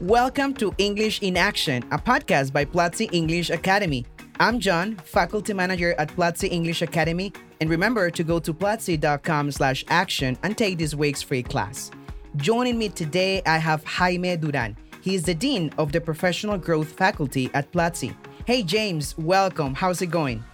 Welcome 0.00 0.54
to 0.54 0.72
English 0.78 1.22
in 1.22 1.36
Action, 1.36 1.82
a 1.90 1.98
podcast 1.98 2.52
by 2.52 2.64
Platzi 2.64 3.12
English 3.12 3.50
Academy. 3.50 4.06
I'm 4.38 4.60
John, 4.60 4.94
faculty 4.94 5.52
manager 5.52 5.96
at 5.98 6.14
Platzi 6.14 6.48
English 6.52 6.82
Academy, 6.82 7.32
and 7.60 7.68
remember 7.68 8.08
to 8.08 8.22
go 8.22 8.38
to 8.38 8.54
platzi.com 8.54 9.50
slash 9.50 9.84
action 9.88 10.38
and 10.44 10.56
take 10.56 10.78
this 10.78 10.94
week's 10.94 11.20
free 11.20 11.42
class. 11.42 11.90
Joining 12.36 12.78
me 12.78 12.90
today, 12.90 13.42
I 13.44 13.56
have 13.58 13.82
Jaime 13.82 14.36
Duran. 14.36 14.76
He 15.00 15.16
is 15.16 15.24
the 15.24 15.34
Dean 15.34 15.72
of 15.78 15.90
the 15.90 16.00
Professional 16.00 16.58
Growth 16.58 16.92
Faculty 16.92 17.50
at 17.52 17.72
Platzi. 17.72 18.14
Hey, 18.46 18.62
James, 18.62 19.18
welcome. 19.18 19.74
How's 19.74 20.00
it 20.00 20.12
going? 20.12 20.44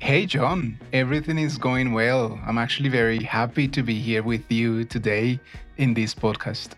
Hey, 0.00 0.26
John. 0.26 0.78
Everything 0.92 1.38
is 1.38 1.56
going 1.56 1.94
well. 1.94 2.38
I'm 2.46 2.58
actually 2.58 2.90
very 2.90 3.22
happy 3.22 3.68
to 3.68 3.82
be 3.82 3.98
here 3.98 4.22
with 4.22 4.52
you 4.52 4.84
today 4.84 5.40
in 5.78 5.94
this 5.94 6.14
podcast. 6.14 6.72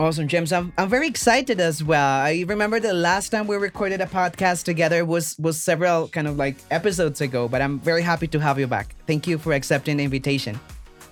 Awesome, 0.00 0.28
James. 0.28 0.50
I'm, 0.50 0.72
I'm 0.78 0.88
very 0.88 1.06
excited 1.06 1.60
as 1.60 1.84
well. 1.84 2.22
I 2.22 2.46
remember 2.48 2.80
the 2.80 2.94
last 2.94 3.28
time 3.28 3.46
we 3.46 3.56
recorded 3.56 4.00
a 4.00 4.06
podcast 4.06 4.64
together 4.64 5.04
was 5.04 5.38
was 5.38 5.60
several 5.60 6.08
kind 6.08 6.26
of 6.26 6.38
like 6.38 6.56
episodes 6.70 7.20
ago, 7.20 7.48
but 7.48 7.60
I'm 7.60 7.78
very 7.78 8.00
happy 8.00 8.26
to 8.28 8.38
have 8.40 8.58
you 8.58 8.66
back. 8.66 8.94
Thank 9.06 9.26
you 9.26 9.36
for 9.36 9.52
accepting 9.52 9.98
the 9.98 10.04
invitation. 10.04 10.58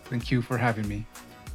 Thank 0.04 0.30
you 0.30 0.40
for 0.40 0.56
having 0.56 0.88
me. 0.88 1.04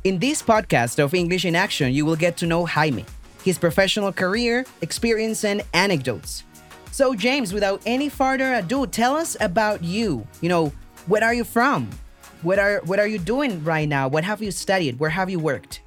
In 0.04 0.20
this 0.20 0.44
podcast 0.44 1.04
of 1.04 1.16
English 1.16 1.44
in 1.44 1.56
Action, 1.56 1.92
you 1.92 2.06
will 2.06 2.16
get 2.16 2.38
to 2.38 2.45
know 2.45 2.67
Jaime, 2.67 3.04
his 3.44 3.58
professional 3.58 4.14
career, 4.14 4.64
experience, 4.81 5.44
and 5.44 5.64
anecdotes. 5.73 6.44
So, 6.92 7.16
James, 7.16 7.52
without 7.52 7.81
any 7.88 8.09
further 8.09 8.54
ado, 8.54 8.86
tell 8.86 9.16
us 9.16 9.36
about 9.42 9.84
you. 9.84 10.28
You 10.42 10.50
know, 10.50 10.72
where 11.08 11.23
are 11.23 11.34
you 11.34 11.45
from? 11.45 11.89
What 12.44 12.59
are 12.59 12.81
what 12.86 13.00
are 13.00 13.08
you 13.08 13.17
doing 13.17 13.64
right 13.64 13.89
now? 13.89 14.08
What 14.08 14.23
have 14.23 14.44
you 14.44 14.52
studied? 14.52 15.00
Where 15.00 15.09
have 15.09 15.31
you 15.31 15.39
worked? 15.39 15.81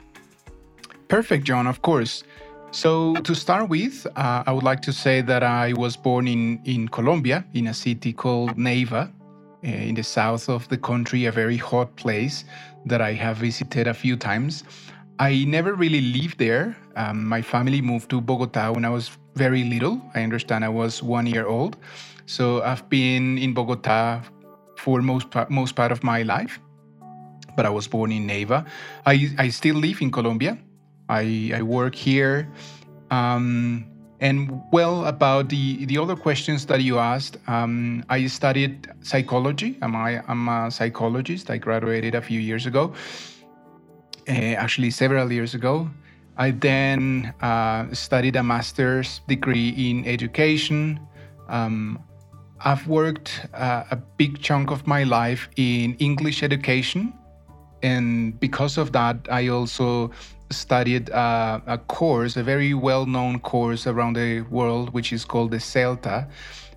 Perfect, 1.08 1.44
John, 1.44 1.66
of 1.66 1.82
course. 1.82 2.24
So, 2.72 3.14
to 3.14 3.34
start 3.34 3.68
with, 3.68 4.06
uh, 4.16 4.42
I 4.46 4.52
would 4.52 4.64
like 4.64 4.82
to 4.82 4.92
say 4.92 5.20
that 5.22 5.42
I 5.42 5.72
was 5.74 5.96
born 5.96 6.26
in, 6.26 6.60
in 6.64 6.88
Colombia, 6.88 7.44
in 7.54 7.68
a 7.68 7.74
city 7.74 8.12
called 8.12 8.56
Neiva, 8.56 9.08
uh, 9.08 9.66
in 9.66 9.94
the 9.94 10.02
south 10.02 10.48
of 10.48 10.68
the 10.68 10.76
country, 10.76 11.26
a 11.26 11.32
very 11.32 11.56
hot 11.56 11.94
place 11.96 12.44
that 12.84 13.00
I 13.00 13.12
have 13.12 13.36
visited 13.36 13.86
a 13.86 13.94
few 13.94 14.16
times. 14.16 14.64
I 15.18 15.44
never 15.44 15.74
really 15.74 16.00
lived 16.00 16.38
there. 16.38 16.76
Um, 16.96 17.24
my 17.24 17.40
family 17.40 17.80
moved 17.80 18.10
to 18.10 18.20
Bogota 18.20 18.72
when 18.72 18.84
I 18.84 18.90
was 18.90 19.16
very 19.36 19.64
little. 19.64 20.02
I 20.14 20.22
understand 20.22 20.64
I 20.64 20.68
was 20.68 21.02
one 21.02 21.26
year 21.26 21.46
old. 21.46 21.76
So, 22.26 22.62
I've 22.62 22.88
been 22.90 23.38
in 23.38 23.54
Bogota 23.54 24.22
for 24.76 25.00
most, 25.02 25.28
most 25.48 25.76
part 25.76 25.92
of 25.92 26.02
my 26.02 26.22
life, 26.22 26.58
but 27.56 27.64
I 27.64 27.70
was 27.70 27.86
born 27.86 28.10
in 28.10 28.26
Neiva. 28.26 28.66
I, 29.06 29.30
I 29.38 29.48
still 29.50 29.76
live 29.76 30.02
in 30.02 30.10
Colombia. 30.10 30.58
I, 31.08 31.52
I 31.54 31.62
work 31.62 31.94
here. 31.94 32.48
Um, 33.10 33.86
and 34.20 34.62
well, 34.72 35.04
about 35.04 35.50
the, 35.50 35.84
the 35.84 35.98
other 35.98 36.16
questions 36.16 36.64
that 36.66 36.82
you 36.82 36.98
asked, 36.98 37.36
um, 37.48 38.04
I 38.08 38.26
studied 38.26 38.88
psychology. 39.02 39.76
I'm, 39.82 39.94
I, 39.94 40.22
am 40.26 40.48
a 40.48 40.70
psychologist. 40.70 41.50
I 41.50 41.58
graduated 41.58 42.14
a 42.14 42.22
few 42.22 42.40
years 42.40 42.64
ago, 42.66 42.94
uh, 44.28 44.32
actually, 44.32 44.90
several 44.90 45.30
years 45.30 45.54
ago. 45.54 45.90
I 46.38 46.50
then 46.50 47.34
uh, 47.40 47.92
studied 47.92 48.36
a 48.36 48.42
master's 48.42 49.20
degree 49.28 49.68
in 49.70 50.06
education. 50.06 51.00
Um, 51.48 52.02
I've 52.60 52.86
worked 52.88 53.46
uh, 53.52 53.84
a 53.90 53.96
big 53.96 54.40
chunk 54.40 54.70
of 54.70 54.86
my 54.86 55.04
life 55.04 55.48
in 55.56 55.94
English 55.94 56.42
education. 56.42 57.12
And 57.86 58.38
because 58.40 58.78
of 58.78 58.90
that, 58.98 59.16
I 59.30 59.46
also 59.46 60.10
studied 60.50 61.10
uh, 61.10 61.60
a 61.66 61.78
course, 61.78 62.36
a 62.36 62.42
very 62.42 62.74
well 62.74 63.06
known 63.06 63.38
course 63.38 63.86
around 63.86 64.14
the 64.16 64.40
world, 64.58 64.92
which 64.96 65.12
is 65.12 65.24
called 65.24 65.50
the 65.52 65.60
CELTA 65.72 66.28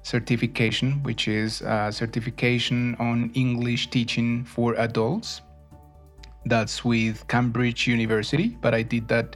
certification, 0.03 1.01
which 1.03 1.27
is 1.27 1.61
a 1.61 1.91
certification 1.91 2.95
on 2.99 3.31
English 3.33 3.89
teaching 3.89 4.45
for 4.45 4.75
adults. 4.75 5.41
That's 6.45 6.85
with 6.85 7.27
Cambridge 7.27 7.87
University, 7.87 8.57
but 8.61 8.73
I 8.73 8.83
did 8.83 9.07
that 9.07 9.35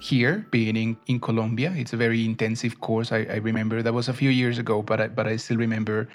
here, 0.00 0.46
being 0.50 0.76
in, 0.76 0.96
in 1.06 1.20
Colombia. 1.20 1.72
It's 1.76 1.92
a 1.92 1.96
very 1.96 2.24
intensive 2.24 2.80
course. 2.80 3.12
I, 3.12 3.20
I 3.36 3.36
remember 3.36 3.82
that 3.82 3.94
was 3.94 4.08
a 4.08 4.12
few 4.12 4.30
years 4.30 4.58
ago, 4.58 4.82
but 4.82 5.00
I, 5.00 5.08
but 5.08 5.26
I 5.26 5.36
still 5.36 5.58
remember 5.58 6.08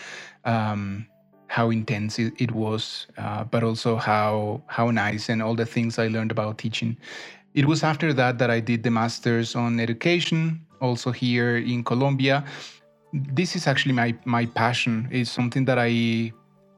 um, 0.44 1.08
how 1.50 1.72
intense 1.72 2.20
it, 2.20 2.34
it 2.38 2.52
was, 2.52 3.08
uh, 3.18 3.44
but 3.44 3.64
also 3.64 3.96
how 3.98 4.62
how 4.68 4.92
nice 4.92 5.30
and 5.30 5.42
all 5.42 5.56
the 5.56 5.66
things 5.66 5.98
I 6.00 6.08
learned 6.08 6.32
about 6.32 6.60
teaching. 6.60 6.96
It 7.56 7.66
was 7.66 7.84
after 7.84 8.14
that 8.14 8.38
that 8.38 8.52
I 8.52 8.60
did 8.60 8.84
the 8.84 8.92
master's 8.92 9.56
on 9.56 9.80
education, 9.80 10.62
also 10.80 11.12
here 11.12 11.58
in 11.58 11.84
Colombia. 11.84 12.46
This 13.14 13.56
is 13.56 13.66
actually 13.66 13.94
my 13.94 14.16
my 14.26 14.46
passion. 14.46 15.09
It's 15.12 15.32
something 15.32 15.66
that 15.66 15.80
I 15.80 16.32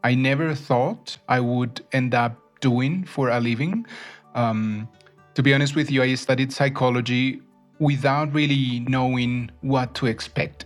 I 0.03 0.15
never 0.15 0.55
thought 0.55 1.17
I 1.27 1.41
would 1.41 1.83
end 1.91 2.15
up 2.15 2.33
doing 2.61 3.03
for 3.03 3.29
a 3.29 3.39
living. 3.41 3.85
Um, 4.35 4.87
to 5.35 5.43
be 5.43 5.53
honest 5.53 5.75
with 5.75 5.91
you, 5.91 6.01
I 6.01 6.15
studied 6.15 6.53
psychology 6.53 7.41
without 7.79 8.33
really 8.33 8.79
knowing 8.87 9.51
what 9.61 9.93
to 9.95 10.05
expect. 10.07 10.65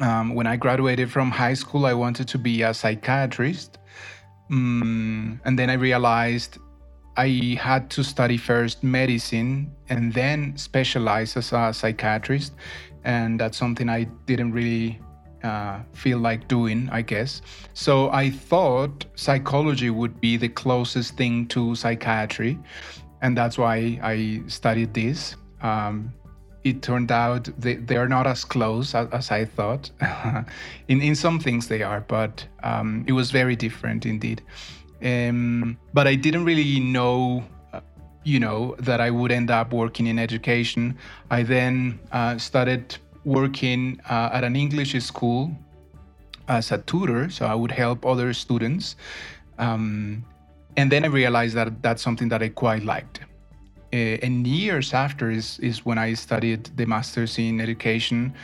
Um, 0.00 0.34
when 0.34 0.46
I 0.46 0.56
graduated 0.56 1.10
from 1.10 1.30
high 1.30 1.54
school, 1.54 1.86
I 1.86 1.94
wanted 1.94 2.28
to 2.28 2.38
be 2.38 2.62
a 2.62 2.72
psychiatrist. 2.72 3.78
Um, 4.50 5.40
and 5.44 5.58
then 5.58 5.70
I 5.70 5.74
realized 5.74 6.58
I 7.16 7.58
had 7.60 7.90
to 7.90 8.04
study 8.04 8.36
first 8.36 8.84
medicine 8.84 9.72
and 9.88 10.12
then 10.12 10.56
specialize 10.56 11.36
as 11.36 11.52
a 11.52 11.72
psychiatrist. 11.72 12.52
And 13.04 13.40
that's 13.40 13.58
something 13.58 13.88
I 13.88 14.04
didn't 14.26 14.52
really 14.52 15.00
uh, 15.42 15.80
feel 15.92 16.18
like 16.18 16.48
doing, 16.48 16.88
I 16.92 17.02
guess. 17.02 17.42
So 17.74 18.10
I 18.10 18.30
thought 18.30 19.04
psychology 19.14 19.90
would 19.90 20.20
be 20.20 20.36
the 20.36 20.48
closest 20.48 21.16
thing 21.16 21.46
to 21.48 21.74
psychiatry. 21.74 22.58
And 23.20 23.36
that's 23.36 23.58
why 23.58 23.98
I 24.02 24.42
studied 24.46 24.94
this. 24.94 25.34
Um, 25.60 26.12
it 26.70 26.82
turned 26.82 27.10
out 27.10 27.48
they, 27.58 27.76
they 27.76 27.96
are 27.96 28.08
not 28.08 28.26
as 28.26 28.44
close 28.44 28.94
as, 28.94 29.08
as 29.10 29.30
I 29.30 29.44
thought. 29.44 29.90
in, 30.88 31.00
in 31.00 31.14
some 31.14 31.38
things 31.38 31.68
they 31.68 31.82
are, 31.82 32.00
but 32.00 32.46
um, 32.62 33.04
it 33.06 33.12
was 33.12 33.30
very 33.30 33.56
different 33.56 34.06
indeed. 34.06 34.42
Um, 35.02 35.78
but 35.94 36.06
I 36.06 36.14
didn't 36.14 36.44
really 36.44 36.80
know, 36.80 37.44
uh, 37.72 37.80
you 38.24 38.40
know, 38.40 38.74
that 38.80 39.00
I 39.00 39.10
would 39.10 39.32
end 39.32 39.50
up 39.50 39.72
working 39.72 40.06
in 40.06 40.18
education. 40.18 40.98
I 41.30 41.42
then 41.42 41.98
uh, 42.12 42.38
started 42.38 42.96
working 43.24 44.00
uh, 44.10 44.30
at 44.32 44.44
an 44.44 44.56
English 44.56 44.92
school 45.04 45.52
as 46.48 46.72
a 46.72 46.78
tutor, 46.78 47.30
so 47.30 47.46
I 47.46 47.54
would 47.54 47.70
help 47.70 48.04
other 48.04 48.32
students. 48.32 48.96
Um, 49.58 50.24
and 50.76 50.90
then 50.90 51.04
I 51.04 51.08
realized 51.08 51.54
that 51.56 51.82
that's 51.82 52.02
something 52.02 52.28
that 52.28 52.42
I 52.42 52.48
quite 52.48 52.84
liked. 52.84 53.20
Uh, 53.92 53.96
and 54.22 54.46
years 54.46 54.92
after 54.92 55.30
is, 55.30 55.58
is 55.60 55.84
when 55.84 55.98
I 55.98 56.14
studied 56.14 56.64
the 56.76 56.86
master's 56.86 57.38
in 57.38 57.60
education. 57.60 58.34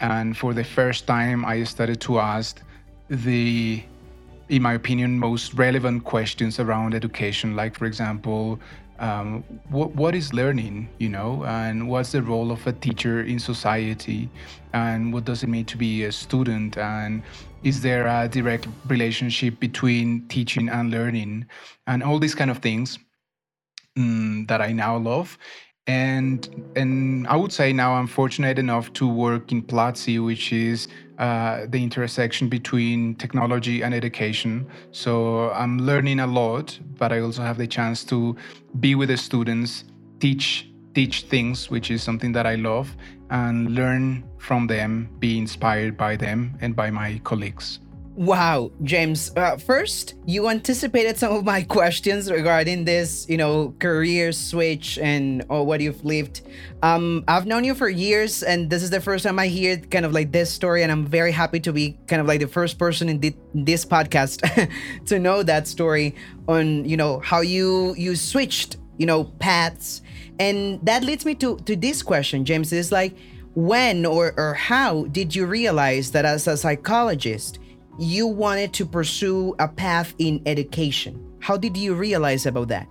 And 0.00 0.36
for 0.36 0.54
the 0.54 0.64
first 0.64 1.06
time, 1.06 1.44
I 1.44 1.64
started 1.64 2.00
to 2.02 2.18
ask 2.18 2.60
the 3.08 3.82
in 4.52 4.60
my 4.60 4.74
opinion, 4.74 5.18
most 5.18 5.54
relevant 5.54 6.04
questions 6.04 6.60
around 6.60 6.94
education, 6.94 7.56
like, 7.56 7.74
for 7.74 7.86
example, 7.86 8.60
um, 8.98 9.42
what, 9.70 9.94
what 9.96 10.14
is 10.14 10.34
learning, 10.34 10.88
you 10.98 11.08
know, 11.08 11.42
and 11.44 11.88
what's 11.88 12.12
the 12.12 12.22
role 12.22 12.52
of 12.52 12.64
a 12.66 12.72
teacher 12.72 13.22
in 13.22 13.38
society, 13.38 14.28
and 14.74 15.12
what 15.12 15.24
does 15.24 15.42
it 15.42 15.48
mean 15.48 15.64
to 15.64 15.78
be 15.78 16.04
a 16.04 16.12
student, 16.12 16.76
and 16.76 17.22
is 17.62 17.80
there 17.80 18.06
a 18.06 18.28
direct 18.28 18.68
relationship 18.86 19.58
between 19.58 20.28
teaching 20.28 20.68
and 20.68 20.90
learning, 20.90 21.46
and 21.86 22.02
all 22.02 22.18
these 22.18 22.34
kind 22.34 22.50
of 22.50 22.58
things 22.58 22.98
um, 23.96 24.46
that 24.46 24.60
I 24.60 24.72
now 24.72 24.96
love 24.96 25.38
and 25.86 26.72
and 26.76 27.26
I 27.26 27.36
would 27.36 27.52
say 27.52 27.72
now 27.72 27.94
I'm 27.94 28.06
fortunate 28.06 28.58
enough 28.58 28.92
to 28.94 29.08
work 29.08 29.50
in 29.50 29.62
Platzi, 29.62 30.24
which 30.24 30.52
is 30.52 30.88
uh, 31.18 31.66
the 31.68 31.82
intersection 31.82 32.48
between 32.48 33.16
technology 33.16 33.82
and 33.82 33.92
education. 33.92 34.66
So 34.92 35.50
I'm 35.50 35.78
learning 35.78 36.20
a 36.20 36.26
lot, 36.26 36.78
but 36.98 37.12
I 37.12 37.20
also 37.20 37.42
have 37.42 37.58
the 37.58 37.66
chance 37.66 38.04
to 38.04 38.36
be 38.78 38.94
with 38.94 39.08
the 39.08 39.16
students, 39.16 39.84
teach 40.20 40.68
teach 40.94 41.22
things, 41.22 41.70
which 41.70 41.90
is 41.90 42.02
something 42.02 42.32
that 42.32 42.46
I 42.46 42.54
love, 42.54 42.94
and 43.30 43.74
learn 43.74 44.24
from 44.38 44.66
them, 44.66 45.08
be 45.18 45.38
inspired 45.38 45.96
by 45.96 46.16
them 46.16 46.56
and 46.60 46.76
by 46.76 46.90
my 46.90 47.20
colleagues. 47.24 47.81
Wow, 48.14 48.72
James. 48.82 49.32
Uh, 49.34 49.56
first, 49.56 50.14
you 50.26 50.50
anticipated 50.50 51.16
some 51.16 51.32
of 51.32 51.44
my 51.44 51.62
questions 51.78 52.30
regarding 52.30 52.84
this, 52.84 53.26
you 53.26 53.38
know, 53.38 53.74
career 53.78 54.32
switch 54.32 54.98
and 54.98 55.42
or 55.48 55.64
what 55.64 55.80
you've 55.80 56.04
lived. 56.04 56.42
Um, 56.82 57.24
I've 57.26 57.46
known 57.46 57.64
you 57.64 57.74
for 57.74 57.88
years, 57.88 58.42
and 58.42 58.68
this 58.68 58.82
is 58.82 58.90
the 58.90 59.00
first 59.00 59.24
time 59.24 59.38
I 59.38 59.46
hear 59.46 59.78
kind 59.78 60.04
of 60.04 60.12
like 60.12 60.30
this 60.30 60.52
story, 60.52 60.82
and 60.82 60.92
I'm 60.92 61.06
very 61.06 61.32
happy 61.32 61.58
to 61.60 61.72
be 61.72 61.96
kind 62.06 62.20
of 62.20 62.26
like 62.26 62.40
the 62.40 62.48
first 62.48 62.78
person 62.78 63.08
in 63.08 63.18
the, 63.18 63.34
this 63.54 63.86
podcast 63.86 64.42
to 65.06 65.18
know 65.18 65.42
that 65.42 65.66
story 65.66 66.14
on, 66.48 66.84
you 66.84 66.98
know, 66.98 67.18
how 67.20 67.40
you 67.40 67.94
you 67.96 68.14
switched, 68.14 68.76
you 68.98 69.06
know, 69.06 69.24
paths, 69.24 70.02
and 70.38 70.84
that 70.84 71.02
leads 71.02 71.24
me 71.24 71.34
to 71.36 71.56
to 71.60 71.74
this 71.76 72.02
question, 72.02 72.44
James. 72.44 72.74
Is 72.74 72.92
like, 72.92 73.16
when 73.54 74.04
or 74.04 74.34
or 74.36 74.52
how 74.52 75.04
did 75.04 75.34
you 75.34 75.46
realize 75.46 76.10
that 76.10 76.26
as 76.26 76.46
a 76.46 76.58
psychologist? 76.58 77.58
You 77.98 78.26
wanted 78.26 78.72
to 78.74 78.86
pursue 78.86 79.54
a 79.58 79.68
path 79.68 80.14
in 80.18 80.42
education. 80.46 81.20
How 81.40 81.56
did 81.56 81.76
you 81.76 81.94
realize 81.94 82.46
about 82.46 82.68
that? 82.68 82.88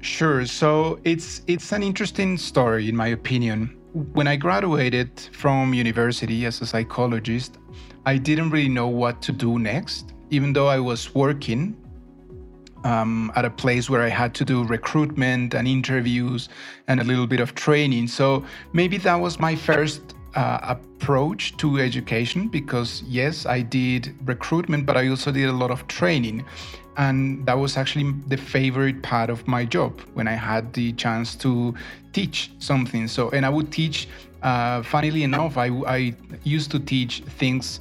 Sure. 0.00 0.46
So 0.46 0.98
it's 1.04 1.42
it's 1.46 1.72
an 1.72 1.82
interesting 1.82 2.38
story 2.38 2.88
in 2.88 2.96
my 2.96 3.08
opinion. 3.08 3.76
When 4.12 4.28
I 4.28 4.36
graduated 4.36 5.20
from 5.32 5.74
university 5.74 6.46
as 6.46 6.60
a 6.60 6.66
psychologist, 6.66 7.58
I 8.06 8.16
didn't 8.16 8.50
really 8.50 8.68
know 8.68 8.88
what 8.88 9.20
to 9.22 9.32
do 9.32 9.58
next, 9.58 10.14
even 10.30 10.52
though 10.52 10.68
I 10.68 10.78
was 10.78 11.14
working 11.14 11.76
um, 12.84 13.30
at 13.36 13.44
a 13.44 13.50
place 13.50 13.90
where 13.90 14.02
I 14.02 14.08
had 14.08 14.34
to 14.36 14.44
do 14.44 14.64
recruitment 14.64 15.54
and 15.54 15.68
interviews 15.68 16.48
and 16.88 17.00
a 17.00 17.04
little 17.04 17.26
bit 17.26 17.40
of 17.40 17.54
training. 17.54 18.08
So 18.08 18.44
maybe 18.72 18.96
that 18.98 19.16
was 19.16 19.38
my 19.38 19.54
first 19.54 20.14
uh, 20.34 20.58
approach 20.62 21.56
to 21.56 21.78
education 21.78 22.48
because 22.48 23.02
yes 23.06 23.46
i 23.46 23.60
did 23.60 24.14
recruitment 24.24 24.86
but 24.86 24.96
i 24.96 25.08
also 25.08 25.32
did 25.32 25.48
a 25.48 25.52
lot 25.52 25.70
of 25.70 25.86
training. 25.86 26.44
And 26.96 27.46
that 27.46 27.56
was 27.56 27.78
actually 27.78 28.12
the 28.26 28.36
favorite 28.36 29.02
part 29.02 29.30
of 29.30 29.46
my 29.48 29.64
job 29.64 30.00
when 30.14 30.28
i 30.28 30.34
had 30.34 30.72
the 30.74 30.92
chance 30.92 31.34
to 31.36 31.74
teach 32.12 32.50
something. 32.58 33.08
So 33.08 33.30
and 33.30 33.46
i 33.46 33.48
would 33.48 33.72
teach 33.72 34.08
uh, 34.42 34.82
funnily 34.82 35.22
enough 35.22 35.56
I, 35.56 35.68
I 35.86 36.14
used 36.44 36.70
to 36.72 36.78
teach 36.78 37.22
things 37.38 37.80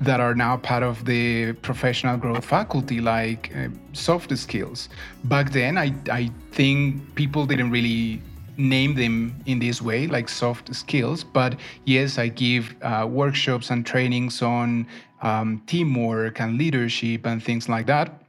that 0.00 0.20
are 0.20 0.34
now 0.34 0.56
part 0.56 0.82
of 0.82 1.04
the 1.04 1.52
professional 1.54 2.16
growth 2.16 2.44
faculty 2.44 3.00
like 3.00 3.52
uh, 3.56 3.68
soft 3.92 4.36
skills. 4.36 4.88
Back 5.24 5.50
then 5.50 5.76
I, 5.76 5.94
I 6.10 6.30
think 6.52 7.14
people 7.14 7.46
didn't 7.46 7.70
really 7.70 8.22
name 8.58 8.94
them 8.94 9.40
in 9.46 9.58
this 9.60 9.80
way, 9.80 10.06
like 10.06 10.28
soft 10.28 10.74
skills. 10.74 11.24
But 11.24 11.58
yes, 11.84 12.18
I 12.18 12.28
give 12.28 12.74
uh, 12.82 13.06
workshops 13.08 13.70
and 13.70 13.86
trainings 13.86 14.42
on 14.42 14.86
um, 15.22 15.62
teamwork 15.66 16.40
and 16.40 16.58
leadership 16.58 17.26
and 17.26 17.42
things 17.42 17.68
like 17.68 17.86
that. 17.86 18.22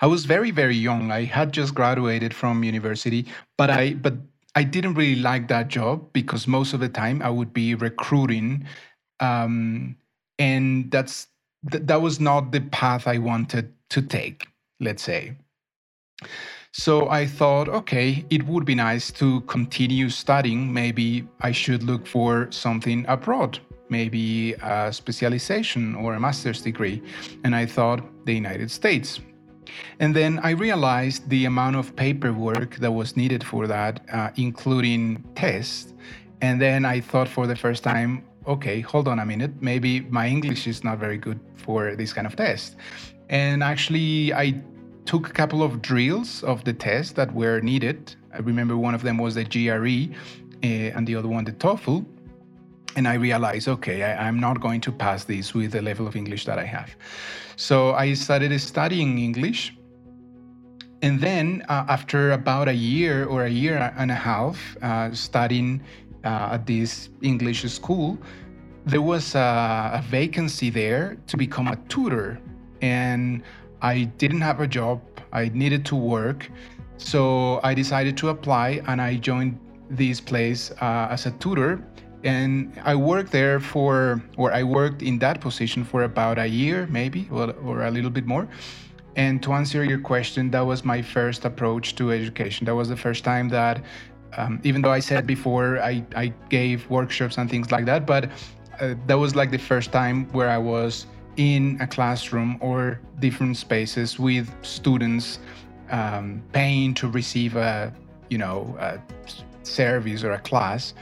I 0.00 0.06
was 0.06 0.24
very, 0.24 0.50
very 0.50 0.76
young. 0.76 1.12
I 1.12 1.24
had 1.24 1.52
just 1.52 1.74
graduated 1.74 2.34
from 2.34 2.64
university, 2.64 3.26
but 3.58 3.70
I 3.70 3.94
but 3.94 4.14
I 4.54 4.64
didn't 4.64 4.94
really 4.94 5.20
like 5.20 5.48
that 5.48 5.68
job 5.68 6.12
because 6.12 6.46
most 6.46 6.72
of 6.72 6.80
the 6.80 6.88
time 6.88 7.22
I 7.22 7.30
would 7.30 7.52
be 7.52 7.74
recruiting, 7.74 8.66
um, 9.20 9.96
and 10.38 10.90
that's 10.90 11.28
th- 11.70 11.84
that 11.86 12.00
was 12.00 12.20
not 12.20 12.52
the 12.52 12.60
path 12.60 13.06
I 13.06 13.18
wanted 13.18 13.72
to 13.90 14.02
take. 14.02 14.48
Let's 14.80 15.02
say. 15.02 15.36
So 16.72 17.08
I 17.08 17.26
thought, 17.26 17.68
okay, 17.68 18.24
it 18.30 18.46
would 18.46 18.64
be 18.64 18.76
nice 18.76 19.10
to 19.12 19.40
continue 19.42 20.08
studying. 20.08 20.72
Maybe 20.72 21.26
I 21.40 21.50
should 21.50 21.82
look 21.82 22.06
for 22.06 22.46
something 22.52 23.04
abroad, 23.08 23.58
maybe 23.88 24.52
a 24.62 24.92
specialization 24.92 25.96
or 25.96 26.14
a 26.14 26.20
master's 26.20 26.62
degree. 26.62 27.02
And 27.42 27.56
I 27.56 27.66
thought 27.66 28.02
the 28.24 28.34
United 28.34 28.70
States. 28.70 29.18
And 29.98 30.14
then 30.14 30.38
I 30.44 30.50
realized 30.50 31.28
the 31.28 31.44
amount 31.46 31.74
of 31.74 31.94
paperwork 31.96 32.76
that 32.76 32.92
was 32.92 33.16
needed 33.16 33.42
for 33.42 33.66
that, 33.66 34.00
uh, 34.12 34.30
including 34.36 35.24
tests. 35.34 35.92
And 36.40 36.60
then 36.60 36.84
I 36.84 37.00
thought 37.00 37.28
for 37.28 37.48
the 37.48 37.56
first 37.56 37.82
time, 37.82 38.24
okay, 38.46 38.80
hold 38.80 39.08
on 39.08 39.18
a 39.18 39.26
minute, 39.26 39.60
maybe 39.60 40.00
my 40.02 40.28
English 40.28 40.68
is 40.68 40.84
not 40.84 40.98
very 40.98 41.18
good 41.18 41.40
for 41.56 41.96
this 41.96 42.12
kind 42.12 42.28
of 42.28 42.36
test. 42.36 42.76
And 43.28 43.62
actually, 43.62 44.32
I 44.32 44.54
took 45.10 45.28
a 45.28 45.32
couple 45.32 45.60
of 45.60 45.82
drills 45.82 46.44
of 46.44 46.62
the 46.62 46.72
tests 46.72 47.12
that 47.14 47.34
were 47.34 47.58
needed. 47.60 48.14
I 48.32 48.38
remember 48.38 48.76
one 48.76 48.94
of 48.94 49.02
them 49.02 49.18
was 49.18 49.34
the 49.34 49.42
GRE 49.42 50.14
uh, 50.62 50.96
and 50.96 51.04
the 51.04 51.16
other 51.16 51.26
one 51.26 51.42
the 51.42 51.50
TOEFL. 51.50 52.06
And 52.94 53.08
I 53.08 53.14
realized, 53.14 53.66
okay, 53.66 54.04
I, 54.04 54.28
am 54.28 54.38
not 54.38 54.60
going 54.60 54.80
to 54.82 54.92
pass 54.92 55.24
this 55.24 55.52
with 55.52 55.72
the 55.72 55.82
level 55.82 56.06
of 56.06 56.14
English 56.14 56.44
that 56.44 56.60
I 56.60 56.64
have. 56.76 56.94
So 57.56 57.92
I 57.94 58.14
started 58.14 58.56
studying 58.60 59.18
English. 59.18 59.76
And 61.02 61.20
then, 61.20 61.64
uh, 61.68 61.96
after 61.96 62.30
about 62.30 62.68
a 62.68 62.74
year 62.92 63.26
or 63.26 63.46
a 63.46 63.50
year 63.50 63.92
and 63.96 64.12
a 64.12 64.20
half 64.30 64.56
uh, 64.80 65.12
studying 65.12 65.82
uh, 66.22 66.54
at 66.54 66.66
this 66.68 67.10
English 67.20 67.64
school, 67.64 68.16
there 68.86 69.02
was 69.02 69.34
a, 69.34 69.90
a 69.98 70.04
vacancy 70.08 70.70
there 70.70 71.16
to 71.26 71.36
become 71.36 71.66
a 71.66 71.76
tutor. 71.88 72.40
And 72.80 73.42
I 73.82 74.04
didn't 74.18 74.40
have 74.42 74.60
a 74.60 74.66
job, 74.66 75.00
I 75.32 75.50
needed 75.54 75.84
to 75.86 75.96
work. 75.96 76.50
So 76.96 77.60
I 77.62 77.74
decided 77.74 78.16
to 78.18 78.28
apply 78.28 78.82
and 78.86 79.00
I 79.00 79.16
joined 79.16 79.58
this 79.88 80.20
place 80.20 80.70
uh, 80.80 81.08
as 81.10 81.26
a 81.26 81.30
tutor. 81.32 81.82
And 82.22 82.78
I 82.84 82.94
worked 82.94 83.32
there 83.32 83.58
for, 83.60 84.22
or 84.36 84.52
I 84.52 84.62
worked 84.62 85.02
in 85.02 85.18
that 85.20 85.40
position 85.40 85.84
for 85.84 86.02
about 86.02 86.38
a 86.38 86.46
year, 86.46 86.86
maybe, 86.90 87.26
or, 87.30 87.52
or 87.64 87.84
a 87.84 87.90
little 87.90 88.10
bit 88.10 88.26
more. 88.26 88.46
And 89.16 89.42
to 89.42 89.54
answer 89.54 89.82
your 89.82 89.98
question, 89.98 90.50
that 90.50 90.60
was 90.60 90.84
my 90.84 91.00
first 91.00 91.44
approach 91.46 91.96
to 91.96 92.12
education. 92.12 92.66
That 92.66 92.74
was 92.74 92.90
the 92.90 92.96
first 92.96 93.24
time 93.24 93.48
that, 93.48 93.82
um, 94.36 94.60
even 94.62 94.82
though 94.82 94.92
I 94.92 95.00
said 95.00 95.26
before 95.26 95.80
I, 95.80 96.04
I 96.14 96.26
gave 96.50 96.88
workshops 96.90 97.38
and 97.38 97.48
things 97.48 97.72
like 97.72 97.86
that, 97.86 98.06
but 98.06 98.30
uh, 98.80 98.94
that 99.06 99.18
was 99.18 99.34
like 99.34 99.50
the 99.50 99.58
first 99.58 99.90
time 99.90 100.26
where 100.32 100.48
I 100.48 100.58
was 100.58 101.06
in 101.40 101.78
a 101.80 101.86
classroom 101.86 102.58
or 102.60 103.00
different 103.18 103.56
spaces 103.56 104.18
with 104.18 104.46
students 104.60 105.38
um, 105.90 106.42
paying 106.52 106.92
to 106.92 107.08
receive 107.08 107.56
a 107.56 107.90
you 108.28 108.36
know 108.36 108.76
a 108.78 109.00
service 109.62 110.22
or 110.22 110.32
a 110.32 110.38
class. 110.40 110.92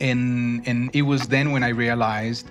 And 0.00 0.66
and 0.66 0.90
it 0.94 1.02
was 1.02 1.28
then 1.28 1.52
when 1.52 1.62
i 1.62 1.68
realized 1.68 2.46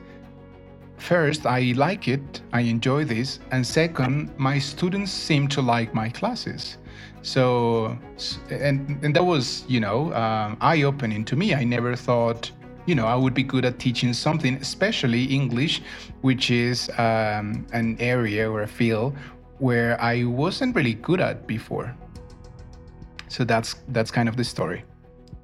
first 0.97 1.45
i 1.45 1.61
like 1.75 2.07
it 2.07 2.41
i 2.53 2.61
enjoy 2.61 3.05
this 3.05 3.39
and 3.51 3.65
second 3.65 4.29
my 4.37 4.57
students 4.59 5.11
seem 5.11 5.47
to 5.47 5.61
like 5.61 5.95
my 5.95 6.09
classes. 6.09 6.77
So 7.23 7.97
and 8.51 9.03
and 9.03 9.15
that 9.15 9.25
was 9.25 9.65
you 9.67 9.79
know 9.79 10.13
um, 10.13 10.57
eye-opening 10.61 11.25
to 11.25 11.35
me. 11.35 11.55
I 11.55 11.63
never 11.63 11.95
thought 11.95 12.51
you 12.87 12.95
know, 12.95 13.05
I 13.05 13.15
would 13.15 13.33
be 13.33 13.43
good 13.43 13.65
at 13.65 13.77
teaching 13.77 14.13
something, 14.13 14.55
especially 14.55 15.25
English, 15.25 15.81
which 16.21 16.49
is 16.49 16.89
um, 16.97 17.67
an 17.73 17.97
area 17.99 18.49
or 18.49 18.63
a 18.63 18.67
field 18.67 19.15
where 19.59 20.01
I 20.01 20.23
wasn't 20.23 20.75
really 20.75 20.93
good 20.93 21.19
at 21.19 21.45
before. 21.45 21.95
So 23.27 23.43
that's 23.43 23.75
that's 23.89 24.09
kind 24.09 24.29
of 24.29 24.37
the 24.37 24.43
story. 24.43 24.83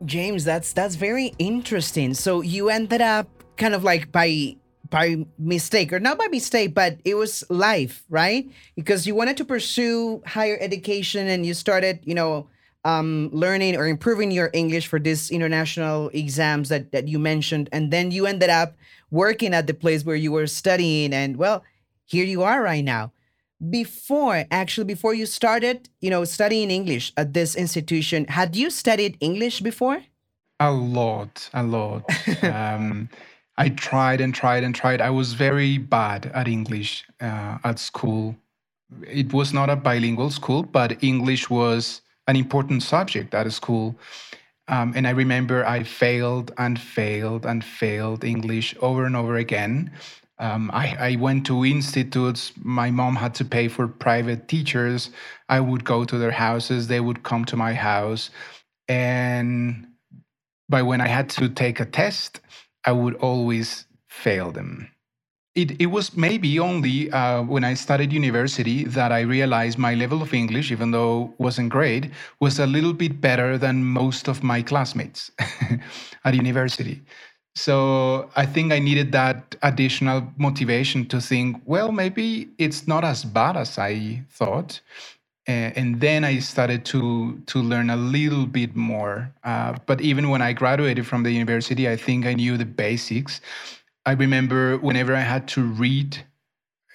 James, 0.05 0.45
that's 0.45 0.71
that's 0.71 0.95
very 0.95 1.33
interesting. 1.37 2.13
So 2.13 2.41
you 2.41 2.69
ended 2.69 3.01
up 3.01 3.27
kind 3.57 3.75
of 3.75 3.83
like 3.83 4.11
by 4.11 4.55
by 4.89 5.25
mistake 5.37 5.91
or 5.91 5.99
not 5.99 6.17
by 6.17 6.27
mistake, 6.27 6.73
but 6.73 6.99
it 7.03 7.15
was 7.15 7.43
life, 7.49 8.05
right? 8.09 8.49
Because 8.75 9.05
you 9.05 9.15
wanted 9.15 9.35
to 9.37 9.45
pursue 9.45 10.21
higher 10.25 10.57
education 10.61 11.27
and 11.27 11.45
you 11.45 11.53
started, 11.53 11.99
you 12.03 12.15
know, 12.15 12.47
um, 12.85 13.29
learning 13.31 13.75
or 13.75 13.87
improving 13.87 14.31
your 14.31 14.49
English 14.53 14.87
for 14.87 14.99
these 14.99 15.31
international 15.31 16.09
exams 16.13 16.69
that, 16.69 16.91
that 16.91 17.07
you 17.07 17.19
mentioned. 17.19 17.69
And 17.71 17.91
then 17.91 18.11
you 18.11 18.25
ended 18.25 18.49
up 18.49 18.75
working 19.11 19.53
at 19.53 19.67
the 19.67 19.73
place 19.73 20.03
where 20.03 20.15
you 20.15 20.31
were 20.31 20.47
studying. 20.47 21.13
And 21.13 21.37
well, 21.37 21.63
here 22.05 22.25
you 22.25 22.43
are 22.43 22.61
right 22.61 22.83
now. 22.83 23.11
Before, 23.69 24.45
actually, 24.51 24.83
before 24.85 25.13
you 25.13 25.25
started, 25.25 25.87
you 26.01 26.09
know, 26.09 26.25
studying 26.25 26.69
English 26.69 27.13
at 27.15 27.33
this 27.33 27.55
institution, 27.55 28.25
had 28.25 28.55
you 28.55 28.69
studied 28.69 29.17
English 29.21 29.61
before? 29.61 30.03
A 30.59 30.71
lot, 30.71 31.49
a 31.53 31.63
lot. 31.63 32.03
um, 32.43 33.09
I 33.57 33.69
tried 33.69 34.19
and 34.19 34.33
tried 34.35 34.63
and 34.63 34.75
tried. 34.75 34.99
I 34.99 35.11
was 35.11 35.33
very 35.33 35.77
bad 35.77 36.25
at 36.33 36.47
English 36.47 37.05
uh, 37.21 37.57
at 37.63 37.79
school. 37.79 38.35
It 39.07 39.31
was 39.31 39.53
not 39.53 39.69
a 39.69 39.75
bilingual 39.75 40.29
school, 40.29 40.63
but 40.63 41.01
English 41.01 41.49
was 41.49 42.01
an 42.27 42.35
important 42.35 42.83
subject 42.83 43.33
at 43.33 43.51
school. 43.51 43.95
Um, 44.67 44.93
and 44.95 45.05
I 45.05 45.11
remember 45.11 45.65
I 45.65 45.83
failed 45.83 46.53
and 46.57 46.79
failed 46.79 47.45
and 47.45 47.63
failed 47.63 48.23
English 48.23 48.75
over 48.79 49.05
and 49.05 49.15
over 49.15 49.35
again. 49.35 49.91
Um, 50.39 50.71
I, 50.73 50.95
I, 50.99 51.15
went 51.17 51.45
to 51.47 51.63
institutes. 51.63 52.53
My 52.57 52.89
mom 52.89 53.15
had 53.15 53.35
to 53.35 53.45
pay 53.45 53.67
for 53.67 53.87
private 53.87 54.47
teachers. 54.47 55.11
I 55.47 55.59
would 55.59 55.85
go 55.85 56.05
to 56.05 56.17
their 56.17 56.31
houses. 56.31 56.87
They 56.87 56.99
would 56.99 57.23
come 57.23 57.45
to 57.45 57.55
my 57.55 57.73
house. 57.73 58.29
And 58.87 59.87
by 60.69 60.81
when 60.81 61.01
I 61.01 61.07
had 61.07 61.29
to 61.31 61.49
take 61.49 61.79
a 61.79 61.85
test, 61.85 62.39
I 62.83 62.93
would 62.93 63.15
always 63.15 63.85
fail 64.07 64.51
them. 64.51 64.89
It, 65.55 65.79
it 65.79 65.85
was 65.87 66.17
maybe 66.17 66.59
only 66.59 67.11
uh, 67.11 67.43
when 67.43 67.63
I 67.63 67.75
started 67.75 68.11
university 68.11 68.85
that 68.85 69.11
I 69.11 69.21
realized 69.21 69.77
my 69.77 69.93
level 69.93 70.23
of 70.23 70.33
English, 70.33 70.71
even 70.71 70.89
though 70.89 71.31
wasn't 71.37 71.69
great, 71.69 72.09
was 72.39 72.57
a 72.57 72.65
little 72.65 72.93
bit 72.93 73.21
better 73.21 73.55
than 73.59 73.83
most 73.85 74.27
of 74.27 74.41
my 74.41 74.63
classmates 74.63 75.29
at 76.25 76.33
university. 76.33 77.03
So 77.55 78.31
I 78.35 78.47
think 78.47 78.71
I 78.73 78.79
needed 78.79 79.11
that 79.11 79.55
additional 79.61 80.27
motivation 80.37 81.05
to 81.09 81.21
think, 81.21 81.61
well, 81.65 81.91
maybe 81.91 82.49
it's 82.57 82.87
not 82.87 83.03
as 83.03 83.23
bad 83.23 83.55
as 83.55 83.77
I 83.77 84.23
thought. 84.31 84.81
and 85.47 85.99
then 85.99 86.23
I 86.23 86.39
started 86.39 86.85
to 86.85 87.37
to 87.47 87.59
learn 87.59 87.89
a 87.89 87.97
little 87.97 88.45
bit 88.47 88.75
more. 88.75 89.31
Uh, 89.43 89.75
but 89.85 90.01
even 90.01 90.29
when 90.29 90.41
I 90.41 90.53
graduated 90.53 91.05
from 91.05 91.23
the 91.23 91.31
university, 91.31 91.89
I 91.89 91.97
think 91.97 92.25
I 92.25 92.33
knew 92.33 92.57
the 92.57 92.65
basics. 92.65 93.41
I 94.05 94.11
remember 94.11 94.77
whenever 94.77 95.15
I 95.15 95.21
had 95.21 95.47
to 95.49 95.63
read 95.63 96.17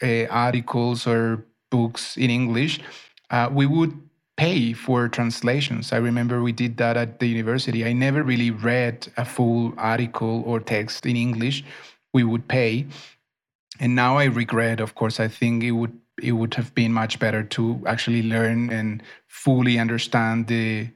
uh, 0.03 0.25
articles 0.27 1.07
or 1.07 1.45
books 1.71 2.17
in 2.17 2.31
English, 2.31 2.81
uh, 3.31 3.49
we 3.53 3.67
would 3.67 3.99
pay 4.37 4.73
for 4.73 5.09
translations. 5.09 5.93
I 5.93 5.97
remember 5.97 6.43
we 6.43 6.53
did 6.53 6.77
that 6.77 6.97
at 6.97 7.19
the 7.19 7.27
university. 7.27 7.85
I 7.85 7.93
never 7.93 8.23
really 8.23 8.50
read 8.50 9.09
a 9.17 9.25
full 9.25 9.75
article 9.77 10.43
or 10.47 10.61
text 10.61 11.07
in 11.07 11.17
English. 11.17 11.65
We 12.12 12.25
would 12.25 12.47
pay. 12.47 12.87
And 13.81 13.95
now 13.95 14.17
I 14.17 14.25
regret, 14.25 14.81
of 14.81 14.95
course, 14.95 15.21
I 15.21 15.29
think 15.29 15.65
it 15.65 15.73
would 15.73 15.99
it 16.21 16.33
would 16.33 16.55
have 16.55 16.75
been 16.75 16.93
much 16.93 17.21
better 17.21 17.45
to 17.45 17.81
actually 17.87 18.23
learn 18.23 18.71
and 18.71 19.03
fully 19.29 19.79
understand 19.79 20.49
the 20.49 20.88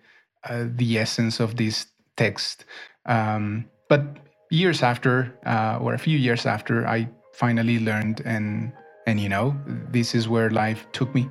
uh, 0.45 0.66
the 0.69 0.99
essence 0.99 1.38
of 1.38 1.57
this 1.57 1.87
text. 2.16 2.64
Um, 3.07 3.66
but 3.88 4.19
years 4.52 4.82
after, 4.82 5.32
uh, 5.47 5.78
or 5.80 5.94
a 5.94 5.99
few 5.99 6.18
years 6.18 6.44
after, 6.47 6.87
I 6.87 7.09
finally 7.32 7.78
learned, 7.80 8.21
and 8.25 8.73
and 9.06 9.18
you 9.18 9.28
know, 9.28 9.56
this 9.90 10.14
is 10.14 10.28
where 10.28 10.50
life 10.50 10.87
took 10.92 11.12
me. 11.14 11.28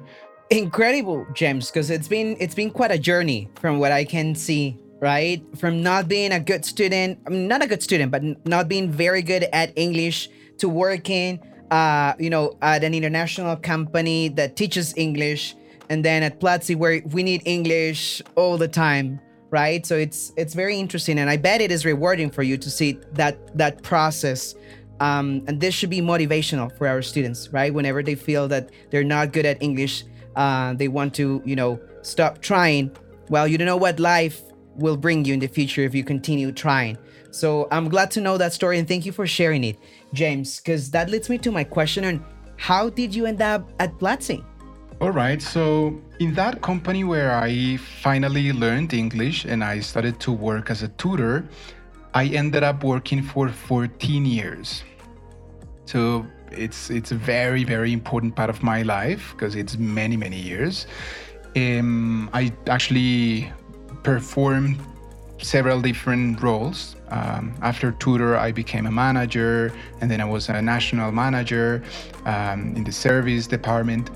Incredible 0.49 1.25
james 1.33 1.71
because 1.71 1.89
it's 1.89 2.09
been 2.09 2.35
it's 2.41 2.55
been 2.55 2.71
quite 2.71 2.91
a 2.91 2.97
journey 2.99 3.47
from 3.55 3.79
what 3.79 3.93
i 3.93 4.03
can 4.03 4.35
see 4.35 4.77
right? 5.01 5.41
From 5.57 5.81
not 5.81 6.07
being 6.07 6.31
a 6.31 6.39
good 6.39 6.63
student 6.63 7.19
I 7.25 7.31
mean, 7.31 7.47
not 7.47 7.63
a 7.63 7.67
good 7.67 7.81
student 7.81 8.11
but 8.11 8.21
not 8.45 8.67
being 8.67 8.91
very 8.91 9.21
good 9.21 9.47
at 9.51 9.71
english 9.77 10.29
to 10.59 10.69
working 10.69 11.39
uh, 11.71 12.13
you 12.19 12.29
know 12.29 12.57
at 12.61 12.83
an 12.83 12.93
international 12.93 13.55
company 13.55 14.27
that 14.29 14.55
teaches 14.55 14.93
english 14.97 15.55
and 15.89 16.05
then 16.05 16.21
at 16.21 16.39
platzi 16.39 16.75
where 16.75 17.01
we 17.11 17.23
need 17.23 17.41
english 17.45 18.21
all 18.35 18.57
the 18.57 18.67
time 18.67 19.19
right 19.51 19.85
so 19.85 19.95
it's 19.95 20.33
it's 20.37 20.53
very 20.53 20.77
interesting 20.77 21.19
and 21.19 21.29
i 21.29 21.37
bet 21.37 21.61
it 21.61 21.71
is 21.71 21.85
rewarding 21.85 22.31
for 22.31 22.41
you 22.41 22.57
to 22.57 22.69
see 22.69 22.97
that 23.13 23.55
that 23.55 23.83
process 23.83 24.55
um, 24.99 25.43
and 25.47 25.59
this 25.59 25.73
should 25.73 25.89
be 25.89 25.99
motivational 25.99 26.75
for 26.77 26.87
our 26.87 27.01
students 27.01 27.49
right 27.49 27.73
whenever 27.73 28.01
they 28.01 28.15
feel 28.15 28.47
that 28.47 28.69
they're 28.89 29.03
not 29.03 29.31
good 29.33 29.45
at 29.45 29.61
english 29.61 30.03
uh, 30.35 30.73
they 30.73 30.87
want 30.87 31.13
to, 31.15 31.41
you 31.45 31.55
know, 31.55 31.79
stop 32.01 32.41
trying. 32.41 32.95
Well, 33.29 33.47
you 33.47 33.57
don't 33.57 33.65
know 33.65 33.77
what 33.77 33.99
life 33.99 34.41
will 34.75 34.97
bring 34.97 35.25
you 35.25 35.33
in 35.33 35.39
the 35.39 35.47
future 35.47 35.81
if 35.81 35.93
you 35.93 36.03
continue 36.03 36.51
trying. 36.51 36.97
So 37.31 37.67
I'm 37.71 37.89
glad 37.89 38.11
to 38.11 38.21
know 38.21 38.37
that 38.37 38.53
story 38.53 38.77
and 38.77 38.87
thank 38.87 39.05
you 39.05 39.11
for 39.11 39.25
sharing 39.25 39.63
it, 39.63 39.77
James, 40.13 40.59
because 40.59 40.91
that 40.91 41.09
leads 41.09 41.29
me 41.29 41.37
to 41.39 41.51
my 41.51 41.63
question 41.63 42.03
on 42.05 42.25
how 42.57 42.89
did 42.89 43.15
you 43.15 43.25
end 43.25 43.41
up 43.41 43.69
at 43.79 43.97
Platzi? 43.97 44.43
All 44.99 45.11
right. 45.11 45.41
So, 45.41 45.99
in 46.21 46.35
that 46.35 46.61
company 46.61 47.03
where 47.03 47.31
I 47.33 47.77
finally 47.77 48.53
learned 48.53 48.93
English 48.93 49.43
and 49.45 49.63
I 49.63 49.79
started 49.79 50.19
to 50.19 50.31
work 50.31 50.69
as 50.69 50.83
a 50.83 50.87
tutor, 50.89 51.43
I 52.13 52.25
ended 52.25 52.61
up 52.61 52.83
working 52.83 53.23
for 53.23 53.49
14 53.49 54.25
years. 54.25 54.83
So, 55.85 56.25
it's 56.51 56.89
it's 56.89 57.11
a 57.11 57.15
very 57.15 57.63
very 57.63 57.93
important 57.93 58.35
part 58.35 58.49
of 58.49 58.61
my 58.61 58.81
life 58.81 59.33
because 59.33 59.55
it's 59.55 59.77
many 59.77 60.17
many 60.17 60.37
years. 60.37 60.85
Um, 61.55 62.29
I 62.33 62.53
actually 62.67 63.51
performed 64.03 64.77
several 65.41 65.81
different 65.81 66.41
roles. 66.41 66.95
Um, 67.09 67.53
after 67.61 67.93
tutor, 67.93 68.37
I 68.37 68.51
became 68.51 68.85
a 68.85 68.91
manager, 68.91 69.73
and 70.01 70.11
then 70.11 70.21
I 70.21 70.25
was 70.25 70.49
a 70.49 70.61
national 70.61 71.11
manager 71.11 71.83
um, 72.25 72.75
in 72.75 72.83
the 72.83 72.91
service 72.91 73.47
department, 73.47 74.09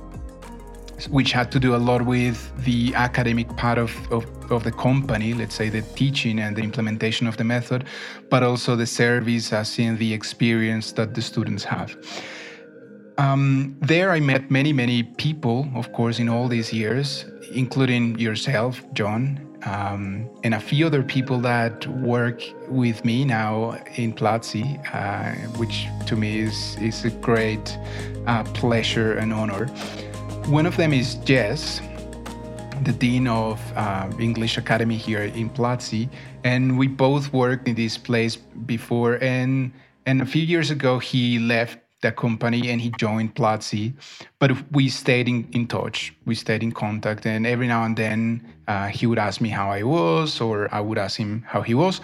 which 1.10 1.32
had 1.32 1.52
to 1.52 1.60
do 1.60 1.75
a 1.75 1.78
lot 1.78 2.02
with 2.06 2.52
the 2.64 2.94
academic 2.96 3.48
part 3.58 3.78
of, 3.78 3.92
of, 4.12 4.25
of, 4.52 4.64
the 4.64 4.72
company, 4.72 5.34
let's 5.34 5.56
say 5.56 5.70
the 5.70 5.82
teaching 5.82 6.40
and 6.40 6.56
the 6.56 6.62
implementation 6.62 7.28
of 7.28 7.38
the 7.38 7.44
method, 7.44 7.86
but 8.30 8.44
also 8.44 8.75
the 8.75 8.86
service 8.86 9.52
as 9.52 9.78
in 9.78 9.98
the 9.98 10.14
experience 10.14 10.92
that 10.94 11.14
the 11.14 11.22
students 11.22 11.64
have. 11.64 11.96
Um, 13.18 13.78
there, 13.82 14.12
I 14.12 14.20
met 14.20 14.52
many, 14.52 14.74
many 14.74 15.04
people, 15.04 15.70
of 15.75 15.94
course, 15.94 16.20
in 16.20 16.28
all 16.28 16.48
these 16.48 16.74
years, 16.74 17.25
including 17.54 18.20
yourself, 18.20 18.82
John, 18.94 19.40
um, 19.66 20.30
and 20.44 20.54
a 20.54 20.60
few 20.60 20.86
other 20.86 21.02
people 21.02 21.40
that 21.40 21.88
work 21.88 22.42
with 22.68 23.04
me 23.06 23.25
now 23.25 23.78
in 23.96 24.14
Platzi, 24.14 24.80
uh, 24.94 25.32
which 25.58 25.88
to 26.08 26.16
me 26.16 26.40
is, 26.40 26.78
is 26.80 27.06
a 27.06 27.10
great 27.10 27.78
uh, 28.28 28.44
pleasure 28.44 29.14
and 29.14 29.34
honor. 29.34 29.70
One 30.48 30.68
of 30.68 30.78
them 30.78 30.94
is 30.94 31.16
Jess, 31.16 31.82
the 32.84 32.92
Dean 32.92 33.28
of 33.28 33.60
uh, 33.75 34.12
English 34.20 34.60
Academy 34.60 34.96
here 34.96 35.24
in 35.24 35.50
Platzi, 35.50 36.08
and 36.44 36.78
we 36.78 36.88
both 36.88 37.34
worked 37.34 37.68
in 37.68 37.74
this 37.74 37.98
place 37.98 38.36
before. 38.36 39.16
And 39.24 39.74
and 40.06 40.22
a 40.22 40.25
few 40.25 40.44
years 40.44 40.70
ago, 40.70 41.00
he 41.00 41.40
left 41.40 41.80
the 42.02 42.12
company 42.12 42.70
and 42.70 42.80
he 42.80 42.92
joined 43.00 43.34
Platzi. 43.34 43.94
But 44.38 44.52
we 44.72 44.88
stayed 44.88 45.28
in, 45.28 45.50
in 45.52 45.66
touch, 45.66 46.14
we 46.25 46.36
stayed 46.36 46.62
in 46.62 46.72
contact, 46.72 47.25
and 47.25 47.48
every 47.48 47.68
now 47.68 47.84
and 47.84 47.98
then 47.98 48.46
uh, 48.68 48.88
he 48.90 49.08
would 49.08 49.18
ask 49.18 49.42
me 49.42 49.50
how 49.50 49.72
I 49.72 49.82
was, 49.82 50.40
or 50.40 50.70
I 50.72 50.80
would 50.80 51.00
ask 51.00 51.18
him 51.18 51.44
how 51.48 51.64
he 51.64 51.74
was. 51.74 52.02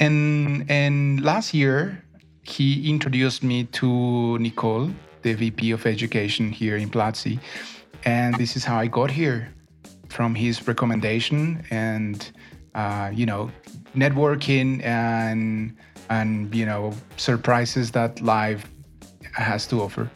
And 0.00 0.64
and 0.70 1.22
last 1.22 1.52
year 1.52 2.02
he 2.44 2.88
introduced 2.88 3.42
me 3.42 3.64
to 3.64 4.38
Nicole, 4.38 4.90
the 5.28 5.50
VP 5.50 5.72
of 5.72 5.84
Education 5.86 6.50
here 6.50 6.76
in 6.76 6.88
Platzi, 6.88 7.38
and 8.04 8.34
this 8.36 8.56
is 8.56 8.64
how 8.64 8.78
I 8.78 8.86
got 8.86 9.10
here 9.10 9.52
from 10.08 10.34
his 10.34 10.66
recommendation 10.66 11.62
and 11.70 12.30
uh, 12.74 13.10
you 13.12 13.26
know 13.26 13.50
networking 13.94 14.82
and 14.84 15.76
and 16.08 16.54
you 16.54 16.64
know 16.64 16.94
surprises 17.16 17.90
that 17.90 18.20
life 18.22 18.70
has 19.34 19.66
to 19.66 19.82
offer. 19.82 20.10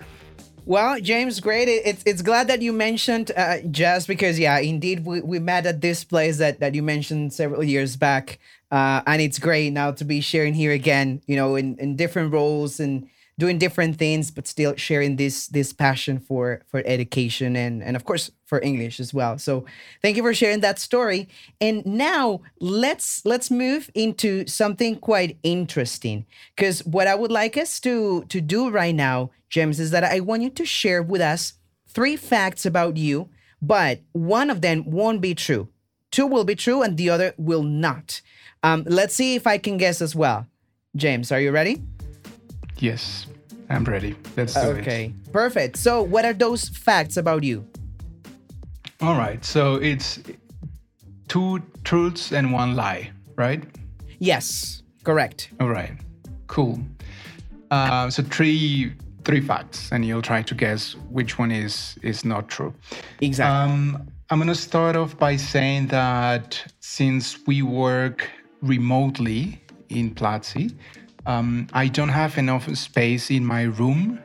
Well, 0.65 1.01
James, 1.01 1.41
great. 1.41 1.69
It's 1.69 2.03
it's 2.07 2.23
glad 2.23 2.49
that 2.49 2.63
you 2.63 2.73
mentioned 2.73 3.33
uh, 3.37 3.59
because 4.07 4.39
yeah, 4.39 4.59
indeed 4.59 5.05
we, 5.05 5.21
we 5.21 5.39
met 5.41 5.67
at 5.67 5.81
this 5.81 6.05
place 6.05 6.39
that 6.39 6.61
that 6.61 6.75
you 6.75 6.83
mentioned 6.83 7.33
several 7.33 7.65
years 7.65 7.97
back, 7.97 8.39
uh, 8.71 9.03
and 9.07 9.21
it's 9.21 9.39
great 9.39 9.73
now 9.73 9.91
to 9.93 10.05
be 10.05 10.21
sharing 10.21 10.55
here 10.55 10.73
again. 10.73 11.21
You 11.27 11.37
know, 11.37 11.57
in 11.57 11.77
in 11.79 11.97
different 11.97 12.33
roles 12.33 12.81
and 12.81 13.09
doing 13.39 13.59
different 13.59 13.97
things 13.97 14.31
but 14.31 14.47
still 14.47 14.77
sharing 14.77 15.17
this 15.17 15.49
this 15.49 15.73
passion 15.73 16.19
for 16.19 16.63
for 16.67 16.83
education 16.85 17.57
and 17.57 17.83
and 17.83 17.97
of 17.97 18.05
course 18.05 18.31
for 18.45 18.61
english 18.61 19.01
as 19.01 19.15
well. 19.15 19.39
So 19.39 19.65
thank 20.03 20.17
you 20.17 20.23
for 20.23 20.35
sharing 20.35 20.61
that 20.61 20.79
story. 20.79 21.29
And 21.61 21.85
now 21.87 22.43
let's 22.61 23.25
let's 23.25 23.51
move 23.51 23.91
into 23.95 24.47
something 24.47 24.97
quite 24.97 25.39
interesting 25.43 26.27
because 26.55 26.85
what 26.85 27.07
i 27.07 27.15
would 27.15 27.33
like 27.33 27.57
us 27.57 27.81
to 27.81 28.25
to 28.29 28.41
do 28.41 28.71
right 28.71 28.95
now 28.95 29.31
james 29.49 29.81
is 29.81 29.91
that 29.91 30.05
i 30.05 30.21
want 30.21 30.43
you 30.43 30.51
to 30.51 30.65
share 30.65 31.03
with 31.03 31.21
us 31.21 31.55
three 31.89 32.17
facts 32.17 32.67
about 32.67 32.97
you 32.97 33.29
but 33.61 34.01
one 34.13 34.51
of 34.51 34.61
them 34.61 34.83
won't 34.85 35.21
be 35.21 35.35
true. 35.35 35.69
Two 36.11 36.27
will 36.27 36.45
be 36.45 36.57
true 36.57 36.83
and 36.83 36.97
the 36.97 37.09
other 37.09 37.33
will 37.39 37.63
not. 37.63 38.21
Um, 38.65 38.85
let's 38.87 39.15
see 39.15 39.35
if 39.35 39.47
i 39.47 39.57
can 39.57 39.79
guess 39.79 40.03
as 40.03 40.15
well. 40.15 40.47
James 40.95 41.33
are 41.33 41.41
you 41.41 41.51
ready 41.51 41.81
Yes, 42.83 43.29
I'm 43.71 43.85
ready. 43.85 44.17
Let's 44.37 44.55
do 44.55 44.61
okay. 44.61 44.71
it. 44.71 44.83
Okay, 44.83 45.15
perfect. 45.31 45.77
So, 45.77 46.03
what 46.03 46.25
are 46.25 46.33
those 46.33 46.69
facts 46.69 47.17
about 47.17 47.45
you? 47.45 47.65
All 49.01 49.17
right. 49.17 49.45
So, 49.45 49.77
it's 49.77 50.19
two 51.29 51.63
truths 51.85 52.33
and 52.33 52.53
one 52.53 52.75
lie, 52.75 53.13
right? 53.37 53.63
Yes, 54.19 54.83
correct. 55.05 55.51
All 55.61 55.69
right. 55.69 55.93
Cool. 56.49 56.81
Uh, 57.71 58.11
so, 58.11 58.25
three 58.25 58.93
three 59.25 59.41
facts, 59.41 59.93
and 59.93 60.05
you'll 60.05 60.21
try 60.21 60.43
to 60.43 60.53
guess 60.53 60.97
which 61.09 61.39
one 61.39 61.53
is 61.53 61.97
is 62.03 62.25
not 62.25 62.49
true. 62.49 62.75
Exactly. 63.21 63.75
Um, 63.75 64.09
I'm 64.31 64.41
gonna 64.41 64.57
start 64.57 64.97
off 64.97 65.17
by 65.17 65.37
saying 65.37 65.87
that 65.89 66.61
since 66.81 67.47
we 67.47 67.63
work 67.63 68.29
remotely 68.61 69.63
in 69.89 70.13
Platzi, 70.17 70.75
um, 71.27 71.67
I 71.73 71.89
don't 71.89 72.09
have 72.09 72.39
enough 72.39 72.75
space 72.77 73.31
in 73.31 73.45
my 73.45 73.63
room, 73.63 74.21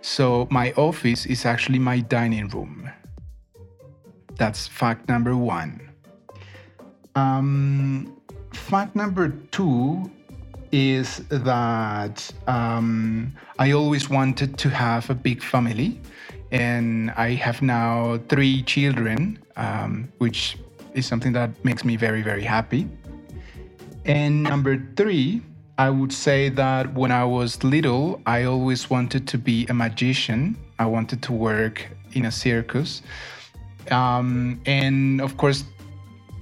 so 0.00 0.48
my 0.50 0.72
office 0.72 1.26
is 1.26 1.44
actually 1.44 1.78
my 1.78 2.00
dining 2.00 2.48
room. 2.48 2.90
That's 4.36 4.66
fact 4.66 5.08
number 5.08 5.36
one. 5.36 5.90
Um, 7.14 8.16
fact 8.52 8.96
number 8.96 9.28
two 9.50 10.10
is 10.72 11.18
that 11.28 12.32
um, 12.46 13.34
I 13.58 13.72
always 13.72 14.08
wanted 14.08 14.56
to 14.58 14.70
have 14.70 15.10
a 15.10 15.14
big 15.14 15.42
family, 15.42 16.00
and 16.50 17.10
I 17.10 17.34
have 17.34 17.60
now 17.60 18.18
three 18.28 18.62
children, 18.62 19.38
um, 19.56 20.08
which 20.18 20.56
is 20.94 21.06
something 21.06 21.32
that 21.32 21.50
makes 21.64 21.84
me 21.84 21.96
very, 21.96 22.22
very 22.22 22.42
happy. 22.42 22.88
And 24.04 24.42
number 24.42 24.82
three, 24.96 25.42
I 25.78 25.88
would 25.88 26.12
say 26.12 26.48
that 26.50 26.92
when 26.94 27.10
I 27.10 27.24
was 27.24 27.64
little, 27.64 28.20
I 28.26 28.44
always 28.44 28.90
wanted 28.90 29.26
to 29.28 29.38
be 29.38 29.66
a 29.68 29.74
magician. 29.74 30.56
I 30.78 30.86
wanted 30.86 31.22
to 31.22 31.32
work 31.32 31.88
in 32.12 32.26
a 32.26 32.32
circus. 32.32 33.02
Um, 33.90 34.60
and 34.66 35.20
of 35.20 35.36
course, 35.36 35.64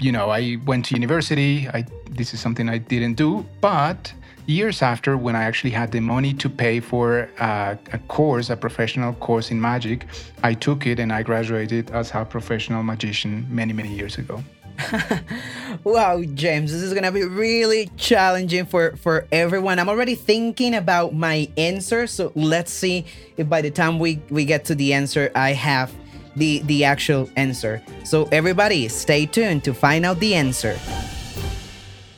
you 0.00 0.12
know, 0.12 0.30
I 0.30 0.56
went 0.66 0.86
to 0.86 0.94
university. 0.94 1.68
I, 1.68 1.84
this 2.10 2.34
is 2.34 2.40
something 2.40 2.68
I 2.68 2.78
didn't 2.78 3.14
do. 3.14 3.46
But 3.60 4.12
years 4.46 4.82
after, 4.82 5.16
when 5.16 5.36
I 5.36 5.44
actually 5.44 5.70
had 5.70 5.92
the 5.92 6.00
money 6.00 6.34
to 6.34 6.48
pay 6.48 6.80
for 6.80 7.28
a, 7.38 7.78
a 7.92 7.98
course, 8.08 8.50
a 8.50 8.56
professional 8.56 9.12
course 9.14 9.50
in 9.50 9.60
magic, 9.60 10.06
I 10.42 10.54
took 10.54 10.86
it 10.86 10.98
and 10.98 11.12
I 11.12 11.22
graduated 11.22 11.90
as 11.92 12.10
a 12.14 12.24
professional 12.24 12.82
magician 12.82 13.46
many, 13.48 13.72
many 13.72 13.94
years 13.94 14.18
ago. 14.18 14.42
wow, 15.84 16.22
James, 16.34 16.72
this 16.72 16.82
is 16.82 16.94
gonna 16.94 17.12
be 17.12 17.24
really 17.24 17.90
challenging 17.96 18.66
for 18.66 18.96
for 18.96 19.26
everyone. 19.32 19.78
I'm 19.78 19.88
already 19.88 20.14
thinking 20.14 20.74
about 20.74 21.14
my 21.14 21.48
answer, 21.56 22.06
so 22.06 22.32
let's 22.34 22.72
see 22.72 23.04
if 23.36 23.48
by 23.48 23.60
the 23.62 23.70
time 23.70 23.98
we 23.98 24.20
we 24.30 24.44
get 24.44 24.64
to 24.66 24.74
the 24.74 24.92
answer, 24.94 25.30
I 25.34 25.52
have 25.52 25.92
the 26.36 26.60
the 26.60 26.84
actual 26.84 27.28
answer. 27.36 27.82
So 28.04 28.28
everybody, 28.32 28.88
stay 28.88 29.26
tuned 29.26 29.64
to 29.64 29.74
find 29.74 30.04
out 30.04 30.20
the 30.20 30.34
answer. 30.34 30.78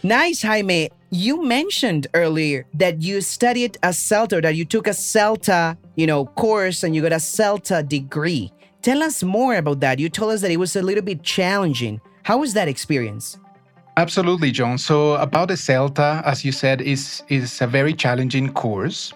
Nice, 0.02 0.42
Jaime. 0.42 0.90
You 1.10 1.44
mentioned 1.44 2.06
earlier 2.14 2.66
that 2.74 3.02
you 3.02 3.20
studied 3.20 3.76
a 3.82 3.88
CELTA, 3.88 4.42
that 4.42 4.56
you 4.56 4.64
took 4.64 4.86
a 4.86 4.90
CELTA, 4.90 5.76
you 5.94 6.06
know, 6.06 6.24
course 6.24 6.82
and 6.82 6.94
you 6.94 7.02
got 7.02 7.12
a 7.12 7.16
CELTA 7.16 7.86
degree. 7.86 8.50
Tell 8.80 9.02
us 9.02 9.22
more 9.22 9.56
about 9.56 9.80
that. 9.80 9.98
You 9.98 10.08
told 10.08 10.32
us 10.32 10.40
that 10.40 10.50
it 10.50 10.56
was 10.56 10.74
a 10.74 10.82
little 10.82 11.04
bit 11.04 11.22
challenging. 11.22 12.00
How 12.24 12.38
was 12.38 12.54
that 12.54 12.68
experience? 12.68 13.38
Absolutely, 13.96 14.52
John. 14.52 14.78
So 14.78 15.14
about 15.14 15.48
the 15.48 15.54
CELTA, 15.54 16.22
as 16.24 16.44
you 16.44 16.52
said, 16.52 16.80
is 16.80 17.22
is 17.28 17.60
a 17.60 17.66
very 17.66 17.92
challenging 17.92 18.52
course. 18.52 19.12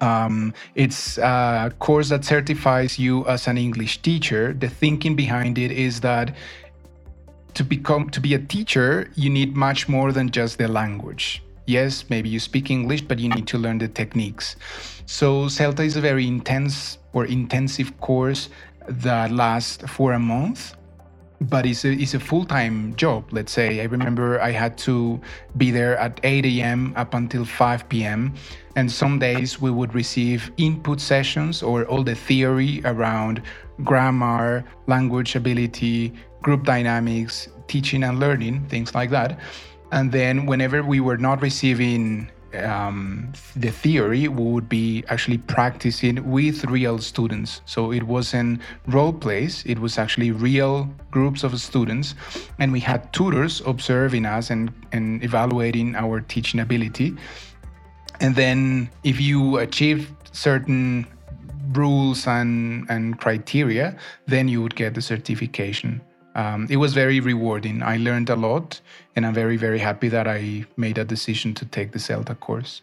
Um, 0.00 0.52
it's 0.74 1.16
a 1.18 1.72
course 1.78 2.08
that 2.08 2.24
certifies 2.24 2.98
you 2.98 3.24
as 3.28 3.46
an 3.46 3.56
English 3.56 4.02
teacher. 4.02 4.52
The 4.52 4.68
thinking 4.68 5.14
behind 5.14 5.58
it 5.58 5.70
is 5.70 6.00
that 6.00 6.34
to 7.54 7.64
become 7.64 8.10
to 8.10 8.20
be 8.20 8.34
a 8.34 8.38
teacher, 8.38 9.10
you 9.14 9.30
need 9.30 9.56
much 9.56 9.88
more 9.88 10.12
than 10.12 10.30
just 10.30 10.58
the 10.58 10.68
language. 10.68 11.42
Yes, 11.66 12.04
maybe 12.10 12.28
you 12.28 12.40
speak 12.40 12.70
English, 12.70 13.02
but 13.02 13.20
you 13.20 13.28
need 13.28 13.46
to 13.46 13.58
learn 13.58 13.78
the 13.78 13.88
techniques. 13.88 14.56
So 15.06 15.46
CELTA 15.48 15.84
is 15.84 15.96
a 15.96 16.00
very 16.00 16.26
intense 16.26 16.98
or 17.12 17.26
intensive 17.26 17.98
course 18.00 18.48
that 18.88 19.30
lasts 19.30 19.84
for 19.86 20.12
a 20.14 20.18
month 20.18 20.74
but 21.42 21.66
it's 21.66 21.84
a, 21.84 21.92
it's 21.92 22.14
a 22.14 22.20
full-time 22.20 22.94
job. 22.96 23.24
Let's 23.32 23.52
say 23.52 23.80
i 23.80 23.84
remember 23.84 24.40
i 24.40 24.50
had 24.50 24.78
to 24.78 25.20
be 25.56 25.70
there 25.70 25.96
at 25.98 26.20
8 26.22 26.44
a.m 26.46 26.92
up 26.96 27.14
until 27.14 27.44
5 27.44 27.88
p.m 27.88 28.34
and 28.76 28.90
some 28.90 29.18
days 29.18 29.60
we 29.60 29.70
would 29.70 29.94
receive 29.94 30.50
input 30.56 31.00
sessions 31.00 31.62
or 31.62 31.84
all 31.86 32.02
the 32.02 32.14
theory 32.14 32.80
around 32.84 33.42
grammar 33.84 34.64
language 34.86 35.36
ability 35.36 36.12
group 36.42 36.64
dynamics 36.64 37.48
teaching 37.68 38.02
and 38.04 38.20
learning 38.20 38.66
things 38.68 38.94
like 38.94 39.10
that. 39.10 39.38
And 39.92 40.10
then 40.12 40.46
whenever 40.46 40.82
we 40.82 41.00
were 41.00 41.18
not 41.18 41.42
receiving 41.42 42.30
um, 42.54 43.32
the 43.56 43.70
theory 43.70 44.28
would 44.28 44.68
be 44.68 45.04
actually 45.08 45.38
practicing 45.38 46.30
with 46.30 46.64
real 46.64 46.98
students. 46.98 47.62
So 47.64 47.92
it 47.92 48.02
wasn't 48.02 48.60
role 48.86 49.12
plays, 49.12 49.62
it 49.66 49.78
was 49.78 49.98
actually 49.98 50.30
real 50.30 50.88
groups 51.10 51.44
of 51.44 51.58
students. 51.60 52.14
And 52.58 52.72
we 52.72 52.80
had 52.80 53.12
tutors 53.12 53.62
observing 53.66 54.26
us 54.26 54.50
and, 54.50 54.72
and 54.92 55.22
evaluating 55.24 55.94
our 55.96 56.20
teaching 56.20 56.60
ability. 56.60 57.16
And 58.20 58.36
then 58.36 58.90
if 59.04 59.20
you 59.20 59.58
achieved 59.58 60.12
certain 60.32 61.06
rules 61.72 62.26
and, 62.26 62.88
and 62.90 63.18
criteria, 63.18 63.96
then 64.26 64.48
you 64.48 64.62
would 64.62 64.76
get 64.76 64.94
the 64.94 65.02
certification 65.02 66.00
um, 66.34 66.66
it 66.70 66.76
was 66.76 66.94
very 66.94 67.20
rewarding. 67.20 67.82
I 67.82 67.96
learned 67.96 68.30
a 68.30 68.36
lot, 68.36 68.80
and 69.16 69.26
I'm 69.26 69.34
very, 69.34 69.56
very 69.56 69.78
happy 69.78 70.08
that 70.08 70.26
I 70.26 70.64
made 70.76 70.98
a 70.98 71.04
decision 71.04 71.54
to 71.54 71.64
take 71.66 71.92
the 71.92 71.98
CELTA 71.98 72.38
course. 72.40 72.82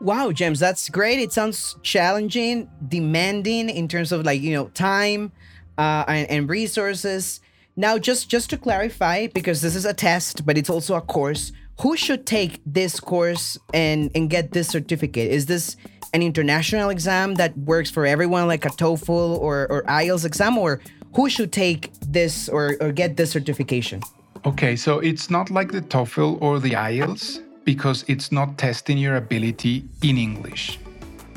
Wow, 0.00 0.30
James, 0.30 0.60
that's 0.60 0.88
great. 0.88 1.18
It 1.18 1.32
sounds 1.32 1.76
challenging, 1.82 2.70
demanding 2.86 3.70
in 3.70 3.88
terms 3.88 4.12
of 4.12 4.24
like 4.24 4.42
you 4.42 4.52
know 4.52 4.68
time 4.68 5.32
uh, 5.78 6.04
and, 6.06 6.30
and 6.30 6.50
resources. 6.50 7.40
Now, 7.76 7.98
just 7.98 8.28
just 8.28 8.50
to 8.50 8.58
clarify, 8.58 9.28
because 9.28 9.62
this 9.62 9.74
is 9.74 9.84
a 9.84 9.94
test, 9.94 10.44
but 10.44 10.58
it's 10.58 10.70
also 10.70 10.94
a 10.94 11.00
course. 11.00 11.52
Who 11.80 11.96
should 11.96 12.26
take 12.26 12.60
this 12.66 13.00
course 13.00 13.58
and 13.72 14.10
and 14.14 14.28
get 14.30 14.52
this 14.52 14.68
certificate? 14.68 15.30
Is 15.30 15.46
this 15.46 15.76
an 16.12 16.22
international 16.22 16.90
exam 16.90 17.34
that 17.34 17.56
works 17.58 17.90
for 17.90 18.06
everyone, 18.06 18.46
like 18.46 18.64
a 18.64 18.70
TOEFL 18.70 19.38
or 19.38 19.66
or 19.70 19.82
IELTS 19.84 20.24
exam, 20.24 20.58
or 20.58 20.80
who 21.16 21.30
should 21.30 21.50
take 21.50 21.90
this 22.00 22.46
or, 22.48 22.76
or 22.80 22.92
get 22.92 23.16
this 23.16 23.30
certification? 23.30 24.02
Okay, 24.44 24.76
so 24.76 24.98
it's 24.98 25.30
not 25.30 25.50
like 25.50 25.72
the 25.72 25.80
TOEFL 25.80 26.40
or 26.42 26.60
the 26.60 26.72
IELTS 26.72 27.42
because 27.64 28.04
it's 28.06 28.30
not 28.30 28.58
testing 28.58 28.98
your 28.98 29.16
ability 29.16 29.88
in 30.02 30.18
English, 30.18 30.78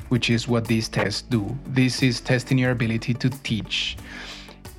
which 0.09 0.29
is 0.29 0.49
what 0.49 0.67
these 0.67 0.89
tests 0.89 1.21
do. 1.21 1.57
This 1.65 2.03
is 2.03 2.19
testing 2.19 2.57
your 2.57 2.71
ability 2.71 3.13
to 3.15 3.29
teach. 3.29 3.97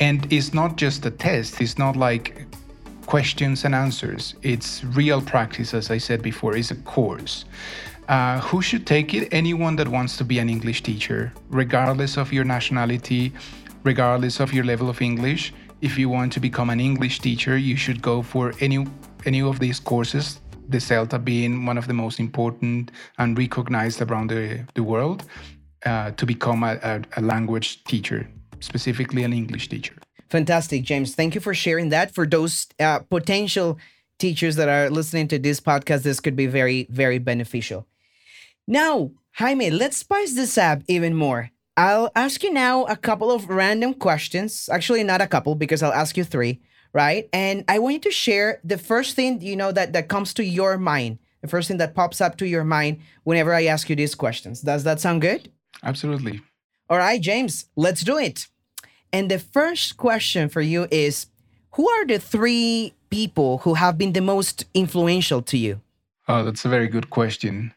And 0.01 0.31
it's 0.31 0.53
not 0.53 0.77
just 0.77 1.07
a 1.07 1.11
test, 1.11 1.61
it's 1.63 1.79
not 1.79 1.97
like 1.97 2.47
questions 3.07 3.65
and 3.65 3.75
answers. 3.75 4.35
It's 4.43 4.85
real 4.85 5.23
practice, 5.23 5.73
as 5.73 5.91
I 5.91 5.97
said 5.99 6.21
before, 6.23 6.57
it's 6.57 6.71
a 6.71 6.77
course. 6.77 7.47
Uh, 8.07 8.41
who 8.41 8.61
should 8.61 8.87
take 8.87 9.15
it? 9.15 9.29
Anyone 9.33 9.77
that 9.77 9.89
wants 9.89 10.17
to 10.19 10.25
be 10.25 10.39
an 10.41 10.51
English 10.51 10.83
teacher, 10.83 11.33
regardless 11.49 12.19
of 12.19 12.33
your 12.33 12.45
nationality, 12.45 13.33
regardless 13.85 14.41
of 14.41 14.53
your 14.53 14.65
level 14.65 14.89
of 14.89 15.01
English. 15.01 15.53
If 15.81 15.99
you 15.99 16.09
want 16.09 16.33
to 16.35 16.41
become 16.41 16.71
an 16.71 16.81
English 16.81 17.21
teacher, 17.21 17.57
you 17.57 17.77
should 17.77 18.03
go 18.03 18.23
for 18.23 18.53
any 18.61 18.87
any 19.27 19.43
of 19.43 19.59
these 19.59 19.81
courses. 19.81 20.41
The 20.69 20.79
CELTA 20.79 21.19
being 21.25 21.67
one 21.67 21.79
of 21.79 21.87
the 21.87 21.95
most 21.95 22.21
important 22.21 22.91
and 23.19 23.37
recognized 23.37 24.01
around 24.01 24.31
the, 24.31 24.65
the 24.75 24.83
world 24.83 25.25
uh, 25.85 26.13
to 26.13 26.27
become 26.27 26.63
a, 26.63 26.79
a, 26.83 27.03
a 27.17 27.21
language 27.21 27.83
teacher, 27.85 28.29
specifically 28.61 29.25
an 29.25 29.33
English 29.33 29.69
teacher. 29.69 29.97
Fantastic, 30.29 30.85
James. 30.85 31.15
Thank 31.15 31.35
you 31.35 31.41
for 31.41 31.55
sharing 31.55 31.89
that. 31.89 32.15
For 32.15 32.25
those 32.25 32.69
uh, 32.79 33.01
potential 33.01 33.79
teachers 34.19 34.55
that 34.57 34.69
are 34.69 34.89
listening 34.91 35.27
to 35.29 35.39
this 35.39 35.61
podcast, 35.61 36.03
this 36.03 36.21
could 36.21 36.37
be 36.37 36.47
very, 36.47 36.87
very 36.89 37.19
beneficial. 37.19 37.87
Now, 38.69 39.11
Jaime, 39.33 39.71
let's 39.71 39.97
spice 39.97 40.35
this 40.35 40.57
up 40.57 40.83
even 40.87 41.15
more. 41.15 41.51
I'll 41.77 42.11
ask 42.15 42.43
you 42.43 42.53
now 42.53 42.85
a 42.85 42.97
couple 42.97 43.31
of 43.31 43.49
random 43.49 43.95
questions. 43.95 44.69
Actually, 44.71 45.05
not 45.05 45.21
a 45.21 45.27
couple 45.27 45.55
because 45.55 45.83
I'll 45.83 45.93
ask 45.93 46.17
you 46.17 46.25
three, 46.25 46.61
right? 46.93 47.29
And 47.33 47.65
I 47.69 47.79
want 47.79 47.95
you 47.95 48.01
to 48.01 48.11
share 48.11 48.61
the 48.65 48.79
first 48.79 49.17
thing 49.17 49.41
you 49.41 49.57
know 49.57 49.73
that 49.73 49.93
that 49.93 50.09
comes 50.09 50.35
to 50.35 50.45
your 50.45 50.77
mind, 50.79 51.19
the 51.43 51.49
first 51.49 51.69
thing 51.69 51.79
that 51.79 51.95
pops 51.95 52.21
up 52.21 52.37
to 52.39 52.47
your 52.47 52.65
mind 52.65 52.99
whenever 53.25 53.55
I 53.55 53.65
ask 53.65 53.89
you 53.89 53.97
these 53.97 54.15
questions. 54.15 54.61
Does 54.61 54.85
that 54.85 55.01
sound 55.01 55.23
good? 55.23 55.51
Absolutely. 55.83 56.41
All 56.89 56.99
right, 56.99 57.21
James, 57.21 57.67
let's 57.77 58.03
do 58.03 58.19
it. 58.19 58.49
And 59.13 59.31
the 59.31 59.39
first 59.39 59.97
question 59.97 60.49
for 60.49 60.61
you 60.61 60.87
is 60.91 61.27
who 61.73 61.89
are 61.89 62.05
the 62.05 62.19
three 62.19 62.95
people 63.11 63.59
who 63.59 63.75
have 63.75 63.97
been 63.97 64.13
the 64.13 64.21
most 64.21 64.65
influential 64.75 65.43
to 65.43 65.57
you? 65.57 65.81
Oh, 66.29 66.45
that's 66.45 66.65
a 66.65 66.69
very 66.69 66.89
good 66.89 67.11
question. 67.11 67.75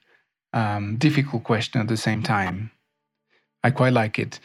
Um, 0.52 0.98
difficult 0.98 1.44
question 1.44 1.82
at 1.82 1.88
the 1.88 1.98
same 1.98 2.22
time. 2.22 2.72
I 3.64 3.72
quite 3.72 3.94
like 3.94 4.20
it. 4.20 4.40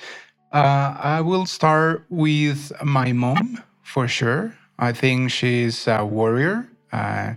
Uh, 0.52 0.96
I 0.98 1.20
will 1.20 1.46
start 1.46 2.04
with 2.08 2.72
my 2.82 3.12
mom 3.12 3.62
for 3.82 4.08
sure. 4.08 4.54
I 4.78 4.92
think 4.92 5.30
she's 5.30 5.86
a 5.88 6.04
warrior. 6.04 6.68
Uh, 6.92 7.34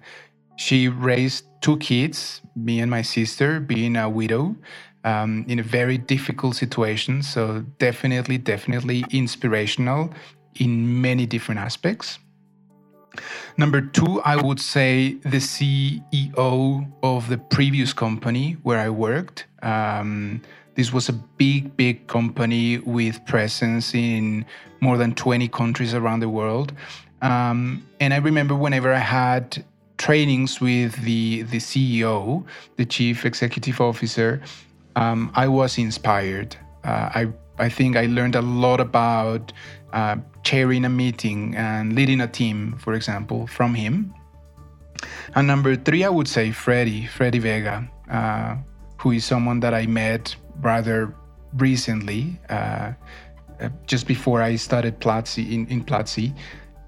she 0.56 0.88
raised 0.88 1.46
two 1.62 1.78
kids, 1.78 2.42
me 2.56 2.80
and 2.80 2.90
my 2.90 3.02
sister, 3.02 3.60
being 3.60 3.96
a 3.96 4.10
widow 4.10 4.56
um, 5.04 5.44
in 5.48 5.60
a 5.60 5.64
very 5.64 5.98
difficult 5.98 6.56
situation. 6.56 7.24
So, 7.24 7.66
definitely, 7.80 8.38
definitely 8.38 9.04
inspirational 9.12 10.12
in 10.56 11.02
many 11.02 11.26
different 11.26 11.60
aspects. 11.60 12.20
Number 13.58 13.82
two, 13.82 14.22
I 14.22 14.38
would 14.38 14.60
say 14.60 15.16
the 15.24 15.38
CEO 15.38 16.92
of 17.04 17.28
the 17.28 17.38
previous 17.38 17.92
company 17.92 18.58
where 18.64 18.80
I 18.80 18.90
worked. 18.90 19.48
Um, 19.62 20.42
this 20.76 20.94
was 20.94 21.10
a 21.10 21.14
big, 21.14 21.76
big 21.76 22.08
company 22.08 22.78
with 22.80 23.24
presence 23.26 23.94
in 23.94 24.46
more 24.80 24.98
than 24.98 25.14
20 25.14 25.48
countries 25.50 25.94
around 25.94 26.22
the 26.22 26.30
world. 26.30 26.74
Um, 27.22 27.86
and 28.00 28.14
I 28.14 28.18
remember 28.18 28.56
whenever 28.56 28.94
I 28.94 29.00
had 29.00 29.64
trainings 29.98 30.60
with 30.60 30.96
the 31.04 31.44
the 31.44 31.58
CEO, 31.58 32.44
the 32.78 32.86
chief 32.86 33.26
executive 33.26 33.80
officer, 33.80 34.42
um, 34.96 35.32
I 35.36 35.48
was 35.48 35.78
inspired. 35.78 36.56
Uh, 36.84 37.10
I 37.14 37.28
I 37.60 37.70
think 37.70 37.96
I 37.96 38.08
learned 38.08 38.36
a 38.36 38.42
lot 38.42 38.80
about 38.80 39.54
uh, 39.94 40.16
chairing 40.44 40.86
a 40.86 40.90
meeting 40.90 41.56
and 41.56 41.94
leading 41.94 42.22
a 42.22 42.28
team, 42.28 42.76
for 42.80 42.94
example, 42.94 43.46
from 43.46 43.76
him. 43.76 44.14
And 45.36 45.48
number 45.48 45.76
three, 45.76 46.04
I 46.04 46.10
would 46.10 46.28
say 46.28 46.52
Freddy, 46.52 47.06
Freddy 47.06 47.40
Vega, 47.40 47.88
uh, 48.10 48.56
who 48.98 49.12
is 49.12 49.26
someone 49.26 49.60
that 49.60 49.74
I 49.74 49.86
met 49.86 50.36
rather 50.62 51.16
recently, 51.54 52.40
uh, 52.50 52.94
uh 53.60 53.70
just 53.86 54.08
before 54.08 54.42
I 54.42 54.56
started 54.56 55.00
Platzi 55.00 55.52
in, 55.52 55.68
in 55.68 55.84
Platzi. 55.84 56.34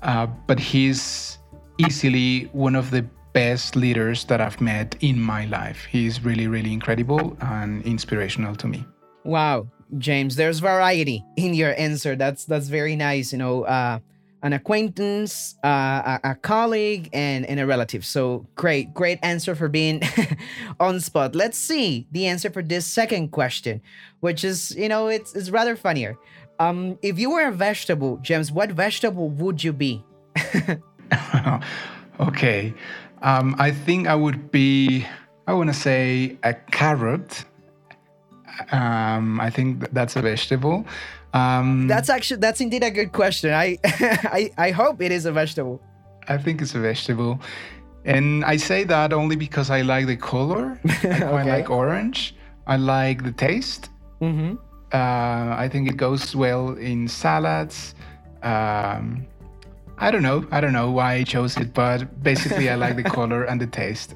Uh, 0.01 0.27
but 0.47 0.59
he's 0.59 1.38
easily 1.77 2.49
one 2.51 2.75
of 2.75 2.91
the 2.91 3.05
best 3.33 3.75
leaders 3.75 4.25
that 4.25 4.39
I've 4.39 4.62
met 4.62 4.95
in 5.01 5.19
my 5.19 5.45
life. 5.45 5.86
He's 5.86 6.23
really, 6.23 6.47
really 6.47 6.71
incredible 6.71 7.36
and 7.41 7.83
inspirational 7.86 8.55
to 8.55 8.67
me. 8.67 8.86
Wow, 9.23 9.67
James, 9.97 10.36
there's 10.36 10.59
variety 10.59 11.23
in 11.38 11.53
your 11.53 11.73
answer. 11.77 12.15
That's 12.15 12.45
that's 12.45 12.67
very 12.67 12.95
nice. 12.95 13.31
You 13.31 13.39
know, 13.39 13.63
uh, 13.63 13.99
an 14.43 14.51
acquaintance, 14.51 15.56
uh, 15.63 16.19
a, 16.23 16.32
a, 16.32 16.36
colleague, 16.36 17.10
and, 17.13 17.45
and 17.45 17.62
a 17.62 17.65
relative. 17.65 18.06
So 18.06 18.45
great, 18.56 18.93
great 18.93 19.17
answer 19.23 19.56
for 19.56 19.69
being 19.69 20.01
on 20.82 20.99
spot. 20.99 21.34
Let's 21.34 21.58
see 21.58 22.08
the 22.12 22.27
answer 22.27 22.49
for 22.49 22.62
this 22.62 22.86
second 22.86 23.29
question, 23.32 23.82
which 24.19 24.43
is, 24.43 24.75
you 24.75 24.89
know, 24.89 25.08
it's, 25.08 25.34
it's 25.34 25.49
rather 25.49 25.77
funnier. 25.77 26.17
Um, 26.60 26.99
if 27.01 27.17
you 27.17 27.32
were 27.32 27.47
a 27.47 27.51
vegetable, 27.51 28.17
James, 28.17 28.51
what 28.51 28.69
vegetable 28.71 29.29
would 29.29 29.63
you 29.63 29.71
be? 29.71 30.03
okay. 32.19 32.73
Um, 33.21 33.56
I 33.58 33.71
think 33.71 34.08
I 34.08 34.15
would 34.15 34.51
be, 34.51 35.08
I 35.47 35.53
want 35.53 35.69
to 35.69 35.73
say 35.73 36.38
a 36.43 36.53
carrot. 36.53 37.45
Um, 38.71 39.39
I 39.39 39.49
think 39.49 39.89
that's 39.93 40.17
a 40.17 40.21
vegetable. 40.21 40.86
Um, 41.33 41.87
that's 41.87 42.09
actually 42.09 42.39
that's 42.39 42.61
indeed 42.61 42.83
a 42.83 42.91
good 42.91 43.11
question. 43.11 43.53
I, 43.53 43.77
I 43.83 44.51
I 44.57 44.71
hope 44.71 45.01
it 45.01 45.11
is 45.11 45.25
a 45.25 45.31
vegetable. 45.31 45.81
I 46.27 46.37
think 46.37 46.61
it's 46.61 46.75
a 46.75 46.79
vegetable, 46.79 47.39
and 48.05 48.45
I 48.45 48.57
say 48.57 48.83
that 48.85 49.13
only 49.13 49.35
because 49.35 49.69
I 49.69 49.81
like 49.81 50.05
the 50.07 50.15
color. 50.15 50.79
okay. 50.85 51.23
I 51.23 51.43
like 51.43 51.69
orange. 51.69 52.35
I 52.67 52.77
like 52.77 53.23
the 53.23 53.31
taste. 53.31 53.89
Mm-hmm. 54.21 54.55
Uh, 54.93 55.55
I 55.57 55.67
think 55.71 55.89
it 55.89 55.97
goes 55.97 56.35
well 56.35 56.75
in 56.77 57.07
salads. 57.07 57.95
Um, 58.43 59.25
I 59.97 60.11
don't 60.11 60.21
know. 60.21 60.45
I 60.51 60.61
don't 60.61 60.73
know 60.73 60.91
why 60.91 61.13
I 61.13 61.23
chose 61.23 61.57
it, 61.57 61.73
but 61.73 62.23
basically, 62.23 62.69
I 62.69 62.75
like 62.75 62.95
the 62.95 63.03
color 63.17 63.43
and 63.43 63.59
the 63.59 63.67
taste. 63.67 64.15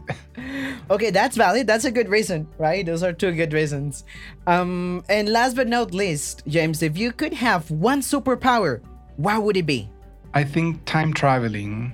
Okay, 0.89 1.10
that's 1.10 1.36
valid. 1.36 1.67
That's 1.67 1.86
a 1.86 1.91
good 1.91 2.10
reason, 2.10 2.47
right? 2.58 2.86
Those 2.86 3.04
are 3.04 3.13
two 3.13 3.32
good 3.32 3.54
reasons. 3.54 4.04
Um, 4.45 5.04
and 5.10 5.30
last 5.30 5.56
but 5.56 5.67
not 5.67 5.93
least, 5.93 6.43
James, 6.47 6.82
if 6.82 6.97
you 6.97 7.12
could 7.12 7.34
have 7.34 7.69
one 7.71 8.02
superpower, 8.02 8.82
what 9.17 9.43
would 9.43 9.58
it 9.58 9.65
be? 9.65 9.89
I 10.34 10.43
think 10.43 10.84
time 10.86 11.13
traveling. 11.13 11.93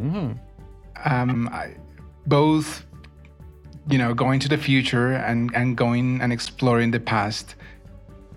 Mm. 0.00 0.38
Um, 1.04 1.48
I, 1.48 1.74
both, 2.26 2.84
you 3.88 3.98
know, 3.98 4.14
going 4.14 4.40
to 4.40 4.48
the 4.48 4.58
future 4.58 5.12
and, 5.12 5.50
and 5.54 5.76
going 5.76 6.20
and 6.20 6.32
exploring 6.32 6.90
the 6.90 7.00
past. 7.00 7.54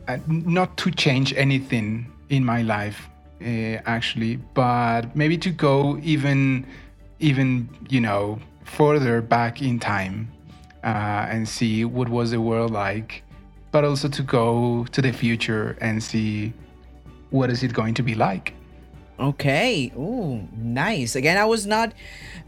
Uh, 0.08 0.18
not 0.28 0.76
to 0.78 0.92
change 0.92 1.34
anything 1.36 2.12
in 2.30 2.44
my 2.44 2.62
life 2.62 3.08
uh, 3.42 3.80
actually, 3.86 4.38
but 4.54 5.16
maybe 5.16 5.38
to 5.38 5.50
go 5.50 5.98
even, 6.04 6.66
even 7.20 7.70
you 7.90 8.02
know, 8.02 8.40
further 8.66 9.22
back 9.22 9.62
in 9.62 9.80
time 9.80 10.32
uh, 10.84 11.28
and 11.30 11.48
see 11.48 11.86
what 11.86 12.10
was 12.10 12.32
the 12.32 12.42
world 12.42 12.72
like, 12.72 13.24
but 13.72 13.84
also 13.84 14.08
to 14.10 14.24
go 14.24 14.86
to 14.92 15.02
the 15.02 15.12
future 15.12 15.78
and 15.82 16.02
see 16.02 16.54
what 17.30 17.50
is 17.50 17.64
it 17.64 17.74
going 17.74 17.94
to 17.96 18.04
be 18.04 18.16
like. 18.16 18.54
Okay. 19.20 19.92
Ooh, 19.98 20.48
nice. 20.58 21.16
Again, 21.16 21.38
I 21.38 21.46
was 21.46 21.66
not 21.66 21.94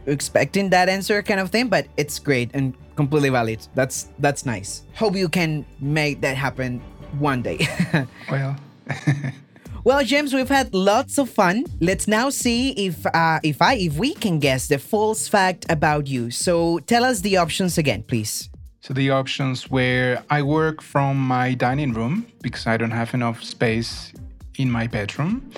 expecting 0.05 0.69
that 0.71 0.89
answer 0.89 1.21
kind 1.21 1.39
of 1.39 1.49
thing, 1.49 1.67
but 1.67 1.87
it's 1.97 2.19
great 2.19 2.51
and 2.53 2.73
completely 2.95 3.29
valid. 3.29 3.67
That's 3.75 4.09
that's 4.19 4.45
nice. 4.45 4.83
Hope 4.95 5.15
you 5.15 5.29
can 5.29 5.65
make 5.79 6.21
that 6.21 6.37
happen 6.37 6.81
one 7.19 7.41
day. 7.41 7.67
well. 8.31 8.55
Well, 9.85 10.03
James, 10.03 10.33
we've 10.33 10.49
had 10.49 10.73
lots 10.73 11.19
of 11.19 11.29
fun. 11.29 11.63
Let's 11.79 12.07
now 12.07 12.31
see 12.31 12.71
if 12.71 13.05
uh, 13.05 13.39
if 13.43 13.61
I 13.61 13.75
if 13.75 13.99
we 13.99 14.15
can 14.15 14.39
guess 14.39 14.67
the 14.67 14.79
false 14.79 15.27
fact 15.27 15.67
about 15.69 16.07
you. 16.07 16.31
So 16.31 16.79
tell 16.79 17.03
us 17.03 17.21
the 17.21 17.37
options 17.37 17.77
again, 17.77 18.01
please. 18.01 18.49
So 18.81 18.95
the 18.95 19.11
options 19.11 19.69
were 19.69 20.17
I 20.31 20.41
work 20.41 20.81
from 20.81 21.19
my 21.19 21.53
dining 21.53 21.93
room 21.93 22.25
because 22.41 22.65
I 22.65 22.77
don't 22.77 22.97
have 22.97 23.13
enough 23.13 23.43
space 23.43 24.11
in 24.57 24.71
my 24.71 24.87
bedroom. 24.87 25.51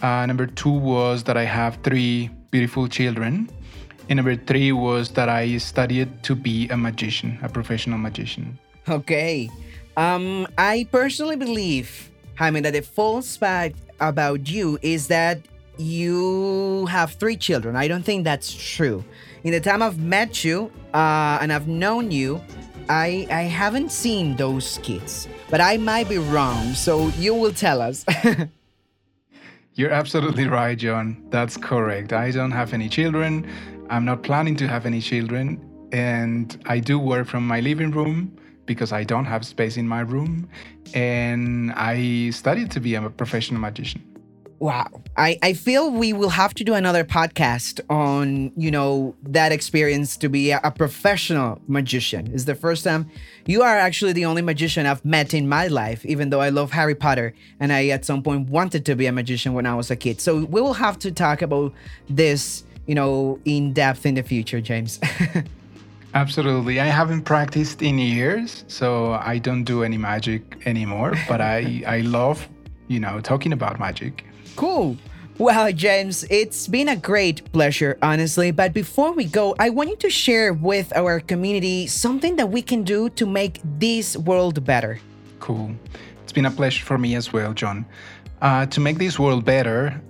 Uh, 0.00 0.24
number 0.24 0.46
two 0.46 0.72
was 0.72 1.22
that 1.24 1.36
I 1.36 1.44
have 1.44 1.76
three 1.84 2.30
beautiful 2.50 2.88
children. 2.88 3.50
And 4.08 4.16
number 4.16 4.36
three 4.36 4.72
was 4.72 5.10
that 5.10 5.28
I 5.28 5.58
studied 5.58 6.22
to 6.22 6.34
be 6.34 6.68
a 6.70 6.76
magician, 6.78 7.38
a 7.42 7.50
professional 7.50 7.98
magician. 7.98 8.58
Okay. 8.88 9.50
Um, 9.98 10.46
I 10.56 10.86
personally 10.90 11.36
believe 11.36 12.07
Jaime, 12.38 12.60
that 12.60 12.72
the 12.72 12.82
false 12.82 13.36
fact 13.36 13.74
about 13.98 14.48
you 14.48 14.78
is 14.80 15.08
that 15.08 15.40
you 15.76 16.86
have 16.86 17.10
three 17.14 17.36
children. 17.36 17.74
I 17.74 17.88
don't 17.88 18.04
think 18.04 18.22
that's 18.22 18.54
true. 18.54 19.02
In 19.42 19.50
the 19.50 19.58
time 19.58 19.82
I've 19.82 19.98
met 19.98 20.44
you 20.44 20.70
uh, 20.94 21.38
and 21.42 21.52
I've 21.52 21.66
known 21.66 22.12
you, 22.12 22.40
I 22.88 23.26
I 23.28 23.42
haven't 23.42 23.90
seen 23.90 24.36
those 24.36 24.78
kids, 24.84 25.26
but 25.50 25.60
I 25.60 25.78
might 25.78 26.08
be 26.08 26.18
wrong. 26.18 26.74
So 26.74 27.08
you 27.18 27.34
will 27.34 27.52
tell 27.52 27.82
us. 27.82 28.06
You're 29.74 29.90
absolutely 29.90 30.46
right, 30.46 30.78
John. 30.78 31.26
That's 31.30 31.56
correct. 31.56 32.12
I 32.12 32.30
don't 32.30 32.52
have 32.52 32.72
any 32.72 32.88
children. 32.88 33.50
I'm 33.90 34.04
not 34.04 34.22
planning 34.22 34.54
to 34.58 34.68
have 34.68 34.86
any 34.86 35.00
children, 35.00 35.58
and 35.90 36.56
I 36.66 36.78
do 36.78 37.00
work 37.00 37.26
from 37.26 37.44
my 37.48 37.58
living 37.58 37.90
room 37.90 38.38
because 38.68 38.92
I 38.92 39.02
don't 39.02 39.24
have 39.24 39.44
space 39.44 39.76
in 39.76 39.88
my 39.88 40.00
room. 40.00 40.48
And 40.94 41.72
I 41.72 42.30
studied 42.30 42.70
to 42.70 42.80
be 42.80 42.94
a 42.94 43.10
professional 43.10 43.60
magician. 43.60 44.04
Wow. 44.60 44.88
I, 45.16 45.38
I 45.40 45.52
feel 45.52 45.90
we 45.90 46.12
will 46.12 46.30
have 46.30 46.52
to 46.54 46.64
do 46.64 46.74
another 46.74 47.04
podcast 47.04 47.80
on, 47.88 48.50
you 48.56 48.72
know, 48.72 49.14
that 49.22 49.52
experience 49.52 50.16
to 50.16 50.28
be 50.28 50.50
a, 50.50 50.60
a 50.64 50.72
professional 50.72 51.60
magician. 51.68 52.28
It's 52.34 52.44
the 52.44 52.56
first 52.56 52.82
time 52.82 53.08
you 53.46 53.62
are 53.62 53.76
actually 53.76 54.14
the 54.14 54.24
only 54.24 54.42
magician 54.42 54.84
I've 54.84 55.04
met 55.04 55.32
in 55.32 55.48
my 55.48 55.68
life, 55.68 56.04
even 56.04 56.30
though 56.30 56.40
I 56.40 56.48
love 56.48 56.72
Harry 56.72 56.96
Potter 56.96 57.34
and 57.60 57.72
I 57.72 57.88
at 57.88 58.04
some 58.04 58.20
point 58.20 58.48
wanted 58.50 58.84
to 58.86 58.96
be 58.96 59.06
a 59.06 59.12
magician 59.12 59.54
when 59.54 59.64
I 59.64 59.76
was 59.76 59.92
a 59.92 59.96
kid. 59.96 60.20
So 60.20 60.44
we 60.44 60.60
will 60.60 60.74
have 60.74 60.98
to 61.00 61.12
talk 61.12 61.40
about 61.40 61.72
this, 62.08 62.64
you 62.86 62.96
know, 62.96 63.38
in 63.44 63.72
depth 63.72 64.06
in 64.06 64.16
the 64.16 64.24
future, 64.24 64.60
James. 64.60 64.98
Absolutely. 66.14 66.80
I 66.80 66.86
haven't 66.86 67.22
practiced 67.22 67.82
in 67.82 67.98
years, 67.98 68.64
so 68.66 69.12
I 69.12 69.38
don't 69.38 69.64
do 69.64 69.82
any 69.82 69.98
magic 69.98 70.42
anymore, 70.66 71.14
but 71.28 71.40
I 71.40 71.82
I 71.86 72.00
love, 72.00 72.48
you 72.88 73.00
know, 73.00 73.20
talking 73.20 73.52
about 73.52 73.78
magic. 73.78 74.24
Cool. 74.56 74.96
Well, 75.38 75.70
James, 75.70 76.24
it's 76.30 76.66
been 76.66 76.88
a 76.88 76.96
great 76.96 77.52
pleasure, 77.52 77.96
honestly. 78.02 78.50
But 78.50 78.72
before 78.72 79.12
we 79.12 79.24
go, 79.24 79.54
I 79.60 79.70
want 79.70 79.88
you 79.88 79.96
to 79.96 80.10
share 80.10 80.52
with 80.52 80.92
our 80.96 81.20
community 81.20 81.86
something 81.86 82.34
that 82.36 82.50
we 82.50 82.60
can 82.60 82.82
do 82.82 83.08
to 83.10 83.24
make 83.24 83.60
this 83.78 84.16
world 84.16 84.64
better. 84.64 84.98
Cool. 85.38 85.70
It's 86.24 86.32
been 86.32 86.46
a 86.46 86.50
pleasure 86.50 86.84
for 86.84 86.98
me 86.98 87.14
as 87.14 87.32
well, 87.32 87.54
John. 87.54 87.86
Uh, 88.42 88.66
to 88.66 88.80
make 88.80 88.98
this 88.98 89.16
world 89.16 89.44
better, 89.44 90.00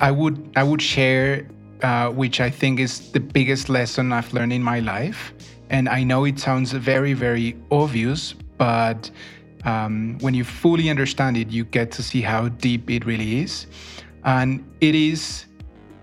I 0.00 0.10
would 0.10 0.50
I 0.56 0.62
would 0.62 0.80
share 0.80 1.46
uh, 1.82 2.10
which 2.10 2.40
I 2.40 2.50
think 2.50 2.80
is 2.80 3.10
the 3.12 3.20
biggest 3.20 3.68
lesson 3.68 4.12
I've 4.12 4.32
learned 4.32 4.52
in 4.52 4.62
my 4.62 4.80
life. 4.80 5.32
And 5.70 5.88
I 5.88 6.04
know 6.04 6.24
it 6.24 6.38
sounds 6.38 6.72
very, 6.72 7.12
very 7.12 7.56
obvious, 7.70 8.34
but 8.56 9.10
um, 9.64 10.18
when 10.20 10.34
you 10.34 10.44
fully 10.44 10.90
understand 10.90 11.36
it, 11.36 11.50
you 11.50 11.64
get 11.64 11.90
to 11.92 12.02
see 12.02 12.20
how 12.20 12.48
deep 12.48 12.90
it 12.90 13.04
really 13.04 13.40
is. 13.40 13.66
And 14.24 14.64
it 14.80 14.94
is 14.94 15.46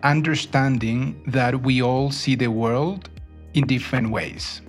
understanding 0.04 1.22
that 1.28 1.62
we 1.62 1.82
all 1.82 2.12
see 2.12 2.36
the 2.36 2.48
world 2.48 3.10
in 3.54 3.65
different 3.68 4.10
ways. 4.10 4.62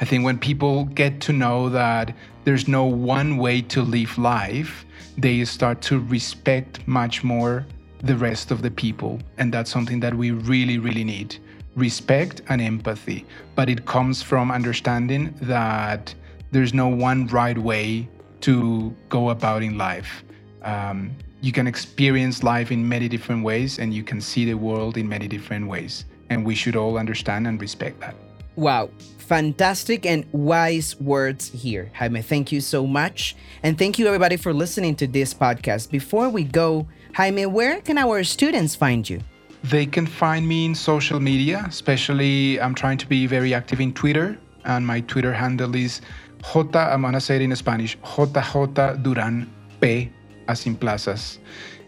I 0.00 0.04
think 0.04 0.24
when 0.24 0.38
people 0.38 0.84
get 0.86 1.20
to 1.22 1.32
know 1.32 1.68
that 1.68 2.14
there's 2.44 2.66
no 2.66 2.84
one 2.84 3.36
way 3.36 3.62
to 3.62 3.82
live 3.82 4.18
life, 4.18 4.84
they 5.16 5.44
start 5.44 5.80
to 5.82 6.00
respect 6.00 6.86
much 6.86 7.22
more 7.22 7.66
the 8.02 8.16
rest 8.16 8.50
of 8.50 8.62
the 8.62 8.70
people. 8.70 9.20
And 9.38 9.52
that's 9.52 9.70
something 9.70 10.00
that 10.00 10.14
we 10.14 10.30
really, 10.30 10.78
really 10.78 11.04
need 11.04 11.36
respect 11.76 12.42
and 12.48 12.60
empathy. 12.60 13.24
But 13.54 13.70
it 13.70 13.86
comes 13.86 14.22
from 14.22 14.50
understanding 14.50 15.34
that 15.40 16.14
there's 16.50 16.74
no 16.74 16.88
one 16.88 17.26
right 17.28 17.56
way 17.56 18.08
to 18.42 18.94
go 19.08 19.30
about 19.30 19.62
in 19.62 19.78
life. 19.78 20.24
um, 20.62 21.10
you 21.40 21.50
can 21.52 21.66
experience 21.66 22.42
life 22.44 22.70
in 22.70 22.88
many 22.88 23.08
different 23.08 23.42
ways 23.42 23.78
and 23.78 23.92
you 23.92 24.04
can 24.04 24.20
see 24.20 24.44
the 24.44 24.54
world 24.54 24.96
in 24.96 25.08
many 25.08 25.26
different 25.26 25.66
ways. 25.66 26.04
And 26.30 26.44
we 26.44 26.54
should 26.54 26.76
all 26.76 26.96
understand 26.96 27.46
and 27.46 27.60
respect 27.60 28.00
that. 28.00 28.14
Wow, 28.56 28.90
fantastic 29.18 30.04
and 30.04 30.26
wise 30.32 31.00
words 31.00 31.48
here. 31.50 31.90
Jaime, 31.94 32.20
thank 32.20 32.52
you 32.52 32.60
so 32.60 32.86
much. 32.86 33.34
And 33.62 33.78
thank 33.78 33.98
you, 33.98 34.06
everybody, 34.06 34.36
for 34.36 34.52
listening 34.52 34.94
to 34.96 35.06
this 35.06 35.32
podcast. 35.32 35.90
Before 35.90 36.28
we 36.28 36.44
go, 36.44 36.86
Jaime, 37.14 37.46
where 37.46 37.80
can 37.80 37.96
our 37.96 38.24
students 38.24 38.74
find 38.74 39.08
you? 39.08 39.20
They 39.64 39.86
can 39.86 40.06
find 40.06 40.46
me 40.46 40.66
in 40.66 40.74
social 40.74 41.18
media, 41.18 41.64
especially 41.66 42.60
I'm 42.60 42.74
trying 42.74 42.98
to 42.98 43.06
be 43.06 43.26
very 43.26 43.54
active 43.54 43.80
in 43.80 43.94
Twitter, 43.94 44.36
and 44.64 44.86
my 44.86 45.00
Twitter 45.00 45.32
handle 45.32 45.74
is 45.74 46.02
J, 46.42 46.68
I'm 46.74 47.02
gonna 47.02 47.20
say 47.20 47.36
it 47.36 47.42
in 47.42 47.54
Spanish, 47.56 47.96
JJ 47.98 49.02
Duran 49.02 49.48
P, 49.80 50.10
as 50.48 50.66
in 50.66 50.76
plazas, 50.76 51.38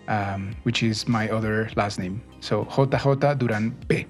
um, 0.09 0.55
which 0.63 0.83
is 0.83 1.09
my 1.09 1.29
other 1.29 1.69
last 1.77 1.99
name. 1.99 2.23
So 2.41 2.65
JJ 2.65 3.39
Duran 3.39 3.73
P. 3.89 4.07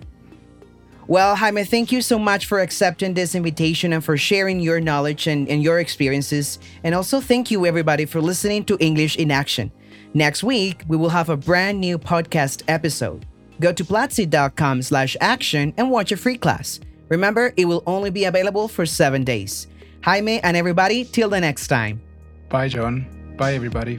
Well, 1.06 1.36
Jaime, 1.36 1.64
thank 1.64 1.92
you 1.92 2.00
so 2.00 2.18
much 2.18 2.46
for 2.46 2.60
accepting 2.60 3.12
this 3.12 3.34
invitation 3.34 3.92
and 3.92 4.02
for 4.02 4.16
sharing 4.16 4.60
your 4.60 4.80
knowledge 4.80 5.26
and, 5.26 5.48
and 5.48 5.62
your 5.62 5.78
experiences. 5.78 6.58
And 6.82 6.94
also, 6.94 7.20
thank 7.20 7.50
you, 7.50 7.66
everybody, 7.66 8.06
for 8.06 8.22
listening 8.22 8.64
to 8.64 8.78
English 8.80 9.16
in 9.16 9.30
Action. 9.30 9.70
Next 10.14 10.42
week, 10.42 10.82
we 10.88 10.96
will 10.96 11.10
have 11.10 11.28
a 11.28 11.36
brand 11.36 11.80
new 11.80 11.98
podcast 11.98 12.62
episode. 12.68 13.26
Go 13.60 13.72
to 13.72 13.84
platzi.com 13.84 14.82
slash 14.82 15.16
action 15.20 15.74
and 15.76 15.90
watch 15.90 16.10
a 16.10 16.16
free 16.16 16.38
class. 16.38 16.80
Remember, 17.08 17.52
it 17.56 17.66
will 17.66 17.82
only 17.86 18.10
be 18.10 18.24
available 18.24 18.66
for 18.66 18.86
seven 18.86 19.24
days. 19.24 19.66
Jaime 20.02 20.40
and 20.40 20.56
everybody, 20.56 21.04
till 21.04 21.28
the 21.28 21.40
next 21.40 21.68
time. 21.68 22.00
Bye, 22.48 22.68
John. 22.68 23.34
Bye, 23.36 23.54
everybody. 23.54 23.98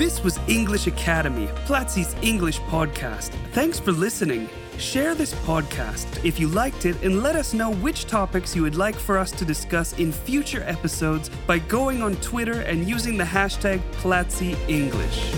This 0.00 0.24
was 0.24 0.38
English 0.48 0.86
Academy, 0.86 1.48
Platzi's 1.66 2.16
English 2.22 2.58
podcast. 2.60 3.32
Thanks 3.52 3.78
for 3.78 3.92
listening. 3.92 4.48
Share 4.78 5.14
this 5.14 5.34
podcast 5.44 6.24
if 6.24 6.40
you 6.40 6.48
liked 6.48 6.86
it 6.86 7.02
and 7.02 7.22
let 7.22 7.36
us 7.36 7.52
know 7.52 7.70
which 7.70 8.06
topics 8.06 8.56
you 8.56 8.62
would 8.62 8.76
like 8.76 8.94
for 8.94 9.18
us 9.18 9.30
to 9.32 9.44
discuss 9.44 9.92
in 9.98 10.10
future 10.10 10.62
episodes 10.62 11.28
by 11.46 11.58
going 11.58 12.00
on 12.00 12.16
Twitter 12.22 12.62
and 12.62 12.88
using 12.88 13.18
the 13.18 13.24
hashtag 13.24 13.78
Platzi 14.00 14.56
English. 14.70 15.34